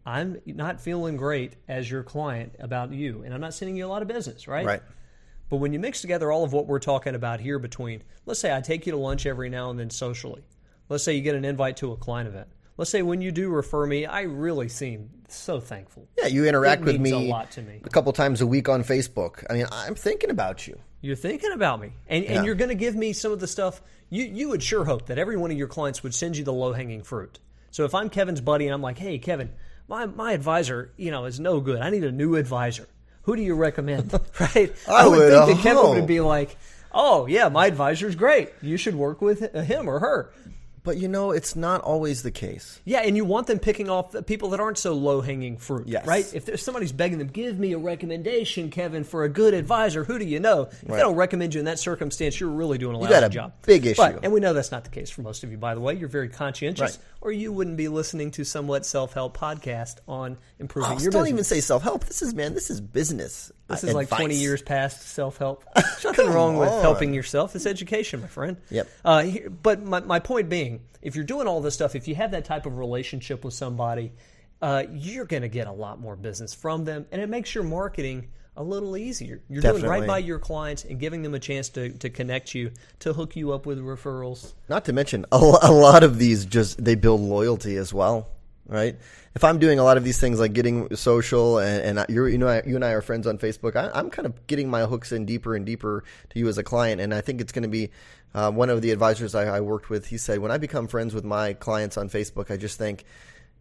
I'm 0.08 0.40
not 0.46 0.80
feeling 0.80 1.16
great 1.18 1.56
as 1.68 1.90
your 1.90 2.02
client 2.02 2.54
about 2.60 2.92
you, 2.92 3.22
and 3.24 3.34
I'm 3.34 3.40
not 3.42 3.52
sending 3.52 3.76
you 3.76 3.84
a 3.84 3.88
lot 3.88 4.00
of 4.00 4.08
business, 4.08 4.48
right? 4.48 4.64
right. 4.64 4.82
But 5.50 5.56
when 5.56 5.72
you 5.74 5.78
mix 5.78 6.00
together 6.00 6.32
all 6.32 6.44
of 6.44 6.52
what 6.52 6.66
we're 6.66 6.78
talking 6.78 7.14
about 7.14 7.40
here 7.40 7.58
between, 7.58 8.02
let's 8.24 8.40
say 8.40 8.54
I 8.54 8.60
take 8.62 8.86
you 8.86 8.92
to 8.92 8.98
lunch 8.98 9.26
every 9.26 9.50
now 9.50 9.68
and 9.70 9.78
then 9.78 9.90
socially. 9.90 10.42
Let's 10.88 11.04
say 11.04 11.14
you 11.14 11.20
get 11.20 11.34
an 11.34 11.44
invite 11.44 11.76
to 11.78 11.92
a 11.92 11.96
client 11.96 12.28
event. 12.28 12.48
Let's 12.78 12.90
say 12.90 13.02
when 13.02 13.20
you 13.20 13.32
do 13.32 13.50
refer 13.50 13.84
me, 13.86 14.06
I 14.06 14.22
really 14.22 14.68
seem 14.68 15.10
so 15.28 15.60
thankful. 15.60 16.08
Yeah, 16.16 16.28
you 16.28 16.46
interact 16.46 16.82
It 16.82 16.86
with 16.86 17.00
me 17.00 17.10
a 17.10 17.18
lot 17.30 17.50
to 17.52 17.62
me. 17.62 17.80
a 17.84 17.90
couple 17.90 18.12
times 18.14 18.40
a 18.40 18.46
week 18.46 18.68
on 18.68 18.84
Facebook. 18.84 19.44
I 19.50 19.54
mean, 19.54 19.66
I'm 19.70 19.94
thinking 19.94 20.30
about 20.30 20.66
you. 20.66 20.78
You're 21.02 21.16
thinking 21.16 21.52
about 21.52 21.80
me, 21.80 21.92
and, 22.08 22.24
Yeah. 22.24 22.32
and 22.32 22.46
you're 22.46 22.54
going 22.54 22.70
to 22.70 22.74
give 22.74 22.94
me 22.96 23.12
some 23.12 23.32
of 23.32 23.40
the 23.40 23.46
stuff. 23.46 23.82
You 24.08 24.24
you 24.24 24.48
would 24.48 24.62
sure 24.62 24.84
hope 24.86 25.06
that 25.06 25.18
every 25.18 25.36
one 25.36 25.50
of 25.50 25.58
your 25.58 25.68
clients 25.68 26.02
would 26.02 26.14
send 26.14 26.36
you 26.38 26.44
the 26.44 26.52
low 26.52 26.72
hanging 26.72 27.02
fruit. 27.02 27.38
So 27.70 27.84
if 27.84 27.94
I'm 27.94 28.08
Kevin's 28.10 28.40
buddy 28.40 28.64
and 28.66 28.72
I'm 28.74 28.80
like, 28.82 28.98
hey 28.98 29.18
Kevin, 29.18 29.50
my 29.88 30.06
my 30.06 30.32
advisor, 30.32 30.92
you 30.96 31.10
know, 31.10 31.24
is 31.24 31.40
no 31.40 31.60
good. 31.60 31.80
I 31.80 31.90
need 31.90 32.04
a 32.04 32.12
new 32.12 32.36
advisor. 32.36 32.86
Who 33.22 33.36
do 33.36 33.42
you 33.42 33.54
recommend? 33.54 34.12
right? 34.40 34.72
I 34.88 35.06
would 35.06 35.18
would 35.18 35.46
think 35.46 35.58
that 35.58 35.62
Kevin 35.62 35.88
would 35.90 35.98
uh-huh. 35.98 36.06
be 36.06 36.20
like, 36.20 36.56
oh 36.92 37.26
yeah, 37.26 37.48
my 37.48 37.66
advisor's 37.66 38.14
great. 38.14 38.50
You 38.62 38.76
should 38.76 38.94
work 38.94 39.20
with 39.20 39.52
him 39.54 39.88
or 39.88 39.98
her. 39.98 40.30
But 40.88 40.96
you 40.96 41.06
know, 41.06 41.32
it's 41.32 41.54
not 41.54 41.82
always 41.82 42.22
the 42.22 42.30
case. 42.30 42.80
Yeah, 42.86 43.00
and 43.00 43.14
you 43.14 43.26
want 43.26 43.46
them 43.46 43.58
picking 43.58 43.90
off 43.90 44.10
the 44.12 44.22
people 44.22 44.48
that 44.50 44.60
aren't 44.60 44.78
so 44.78 44.94
low 44.94 45.20
hanging 45.20 45.58
fruit, 45.58 45.86
Yes. 45.86 46.06
right? 46.06 46.24
If 46.32 46.46
there's 46.46 46.62
somebody's 46.62 46.92
begging 46.92 47.18
them, 47.18 47.26
give 47.28 47.58
me 47.58 47.72
a 47.74 47.78
recommendation, 47.78 48.70
Kevin, 48.70 49.04
for 49.04 49.24
a 49.24 49.28
good 49.28 49.52
advisor. 49.52 50.02
Who 50.04 50.18
do 50.18 50.24
you 50.24 50.40
know? 50.40 50.62
If 50.62 50.88
Right. 50.88 50.96
they 50.96 51.02
don't 51.02 51.16
recommend 51.16 51.52
you 51.52 51.58
in 51.58 51.66
that 51.66 51.78
circumstance, 51.78 52.40
you're 52.40 52.48
really 52.48 52.78
doing 52.78 52.96
a 52.96 52.98
lousy 52.98 53.10
got 53.12 53.22
a 53.24 53.28
job. 53.28 53.52
big 53.66 53.84
issue. 53.84 53.96
But, 54.00 54.20
and 54.22 54.32
we 54.32 54.40
know 54.40 54.54
that's 54.54 54.72
not 54.72 54.84
the 54.84 54.90
case 54.90 55.10
for 55.10 55.20
most 55.20 55.44
of 55.44 55.50
you, 55.50 55.58
by 55.58 55.74
the 55.74 55.80
way. 55.82 55.92
You're 55.92 56.08
very 56.08 56.30
conscientious, 56.30 56.80
Right. 56.80 56.98
or 57.20 57.32
you 57.32 57.52
wouldn't 57.52 57.76
be 57.76 57.88
listening 57.88 58.30
to 58.30 58.44
somewhat 58.44 58.86
self 58.86 59.12
help 59.12 59.36
podcast 59.36 59.96
on 60.08 60.38
improving 60.58 60.92
Oh, 60.92 61.00
your 61.02 61.10
don't 61.10 61.24
business. 61.24 61.28
even 61.28 61.44
say 61.44 61.60
self 61.60 61.82
help. 61.82 62.06
This 62.06 62.22
is 62.22 62.32
man. 62.32 62.54
This 62.54 62.70
is 62.70 62.80
business. 62.80 63.52
This 63.68 63.84
is 63.84 63.92
like 63.92 64.08
20 64.08 64.34
years 64.34 64.62
past 64.62 65.02
self 65.10 65.36
help. 65.36 65.62
There's 65.74 66.02
nothing 66.04 66.30
wrong 66.30 66.56
with 66.56 66.70
helping 66.80 67.12
yourself. 67.12 67.54
It's 67.54 67.66
education, 67.66 68.22
my 68.22 68.26
friend. 68.26 68.56
Yep. 68.70 68.88
Uh, 69.04 69.22
here- 69.24 69.50
but 69.50 69.84
my, 69.84 70.00
my 70.00 70.20
point 70.20 70.48
being, 70.48 70.77
if 71.02 71.14
you're 71.14 71.24
doing 71.24 71.46
all 71.46 71.60
this 71.60 71.74
stuff, 71.74 71.94
if 71.94 72.08
you 72.08 72.14
have 72.14 72.32
that 72.32 72.44
type 72.44 72.66
of 72.66 72.78
relationship 72.78 73.44
with 73.44 73.54
somebody, 73.54 74.12
uh, 74.60 74.84
you're 74.90 75.24
going 75.24 75.42
to 75.42 75.48
get 75.48 75.66
a 75.66 75.72
lot 75.72 76.00
more 76.00 76.16
business 76.16 76.54
from 76.54 76.84
them, 76.84 77.06
and 77.12 77.20
it 77.22 77.28
makes 77.28 77.54
your 77.54 77.64
marketing 77.64 78.28
a 78.58 78.62
little 78.62 78.96
easier. 78.96 79.40
You're 79.48 79.62
doing 79.62 79.84
right 79.84 80.06
by 80.06 80.18
your 80.18 80.40
clients 80.40 80.84
and 80.84 80.98
giving 80.98 81.22
them 81.22 81.32
a 81.34 81.38
chance 81.38 81.68
to, 81.70 81.90
to 81.90 82.10
connect 82.10 82.54
you, 82.54 82.72
to 83.00 83.12
hook 83.12 83.36
you 83.36 83.52
up 83.52 83.66
with 83.66 83.78
referrals. 83.78 84.52
Not 84.68 84.84
to 84.86 84.92
mention 84.92 85.24
a, 85.30 85.36
a 85.36 85.70
lot 85.72 86.02
of 86.02 86.18
these 86.18 86.44
just 86.44 86.84
they 86.84 86.96
build 86.96 87.20
loyalty 87.20 87.76
as 87.76 87.94
well, 87.94 88.28
right? 88.66 88.98
If 89.36 89.44
I'm 89.44 89.60
doing 89.60 89.78
a 89.78 89.84
lot 89.84 89.96
of 89.96 90.02
these 90.02 90.18
things 90.18 90.40
like 90.40 90.54
getting 90.54 90.94
social 90.96 91.58
and, 91.58 91.98
and 91.98 92.06
you 92.08 92.36
know 92.36 92.48
I, 92.48 92.64
you 92.66 92.74
and 92.74 92.84
I 92.84 92.90
are 92.90 93.00
friends 93.00 93.28
on 93.28 93.38
Facebook, 93.38 93.76
I, 93.76 93.96
I'm 93.96 94.10
kind 94.10 94.26
of 94.26 94.48
getting 94.48 94.68
my 94.68 94.86
hooks 94.86 95.12
in 95.12 95.24
deeper 95.24 95.54
and 95.54 95.64
deeper 95.64 96.02
to 96.30 96.38
you 96.40 96.48
as 96.48 96.58
a 96.58 96.64
client, 96.64 97.00
and 97.00 97.14
I 97.14 97.20
think 97.20 97.40
it's 97.40 97.52
going 97.52 97.62
to 97.62 97.68
be 97.68 97.90
uh, 98.34 98.50
one 98.50 98.70
of 98.70 98.82
the 98.82 98.90
advisors 98.90 99.34
I, 99.34 99.56
I 99.56 99.60
worked 99.60 99.90
with. 99.90 100.06
He 100.06 100.18
said 100.18 100.38
when 100.38 100.50
I 100.50 100.58
become 100.58 100.86
friends 100.86 101.14
with 101.14 101.24
my 101.24 101.54
clients 101.54 101.96
on 101.96 102.08
Facebook, 102.08 102.50
I 102.50 102.56
just 102.56 102.78
think. 102.78 103.04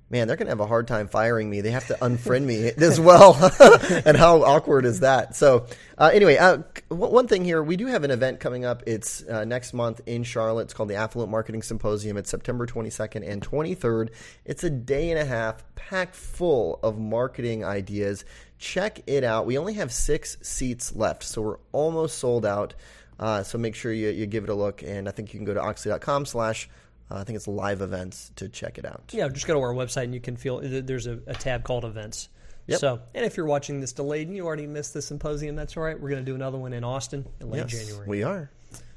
Man, 0.10 0.26
they're 0.26 0.38
going 0.38 0.46
to 0.46 0.52
have 0.52 0.62
a 0.62 0.68
hard 0.68 0.88
time 0.88 1.10
firing 1.10 1.50
me. 1.50 1.60
They 1.60 1.72
have 1.72 1.88
to 1.88 1.96
unfriend 1.96 2.46
me 2.46 2.70
as 2.78 2.98
well. 2.98 3.34
and 4.06 4.16
how 4.16 4.42
awkward 4.42 4.86
is 4.86 5.02
that? 5.02 5.36
So, 5.36 5.68
uh, 5.98 6.12
anyway, 6.14 6.38
uh, 6.38 6.60
one 6.88 7.28
thing 7.28 7.44
here, 7.44 7.62
we 7.62 7.76
do 7.76 7.88
have 7.88 8.06
an 8.06 8.12
event 8.12 8.40
coming 8.40 8.64
up. 8.64 8.84
It's 8.88 9.22
uh, 9.28 9.44
next 9.44 9.74
month 9.74 10.00
in 10.06 10.24
Charlotte. 10.24 10.64
It's 10.64 10.74
called 10.74 10.88
the 10.88 10.96
Affluent 10.96 11.30
Marketing 11.30 11.62
Symposium. 11.62 12.16
It's 12.16 12.30
September 12.30 12.66
22nd 12.66 13.30
and 13.30 13.42
23rd. 13.46 14.12
It's 14.46 14.64
a 14.64 14.70
day 14.70 15.12
and 15.12 15.20
a 15.20 15.26
half 15.26 15.66
packed 15.76 16.16
full 16.16 16.80
of 16.84 16.98
marketing 16.98 17.66
ideas. 17.66 18.24
Check 18.60 19.02
it 19.08 19.26
out. 19.26 19.46
We 19.46 19.58
only 19.58 19.74
have 19.74 19.92
six 19.92 20.38
seats 20.42 20.96
left, 20.96 21.24
so 21.24 21.42
we're 21.42 21.58
almost 21.74 22.18
sold 22.18 22.46
out. 22.46 22.76
Uh, 23.20 23.44
so 23.44 23.58
make 23.58 23.76
sure 23.76 23.92
you, 23.92 24.10
you 24.10 24.26
give 24.26 24.44
it 24.44 24.50
a 24.50 24.54
look. 24.54 24.84
And 24.84 25.08
I 25.08 25.12
think 25.12 25.34
you 25.34 25.40
can 25.40 25.46
go 25.46 25.54
to 25.54 25.60
oechsli.com 25.60 26.26
slash, 26.26 26.70
uh, 27.10 27.16
I 27.16 27.24
think 27.24 27.36
it's 27.36 27.48
live 27.48 27.82
events 27.82 28.32
to 28.36 28.48
check 28.50 28.78
it 28.78 28.86
out. 28.86 29.04
Yeah, 29.12 29.28
just 29.30 29.48
go 29.48 29.54
to 29.54 29.60
our 29.60 29.74
website 29.74 30.04
and 30.04 30.14
you 30.14 30.20
can 30.20 30.38
feel 30.38 30.60
there's 30.62 31.08
a, 31.08 31.20
a 31.28 31.34
tab 31.34 31.64
called 31.64 31.86
events. 31.86 32.30
Yep. 32.68 32.80
So, 32.80 33.00
and 33.16 33.26
if 33.26 33.38
you're 33.38 33.46
watching 33.46 33.80
this 33.80 33.94
delayed 33.94 34.28
and 34.28 34.36
you 34.36 34.46
already 34.46 34.68
missed 34.68 34.94
the 34.94 35.02
symposium, 35.02 35.56
that's 35.56 35.78
all 35.78 35.84
right. 35.84 36.00
We're 36.00 36.10
going 36.10 36.24
to 36.24 36.30
do 36.30 36.36
another 36.36 36.58
one 36.58 36.74
in 36.74 36.84
Austin 36.84 37.26
in 37.40 37.50
late 37.50 37.60
Yes, 37.60 37.72
January. 37.72 38.08
we 38.08 38.24
are. 38.24 38.52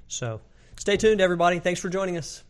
So, 0.09 0.41
stay 0.77 0.97
tuned, 0.97 1.21
everybody. 1.21 1.61
Thanks 1.61 1.79
for 1.81 1.89
joining 1.89 2.17
us. 2.17 2.43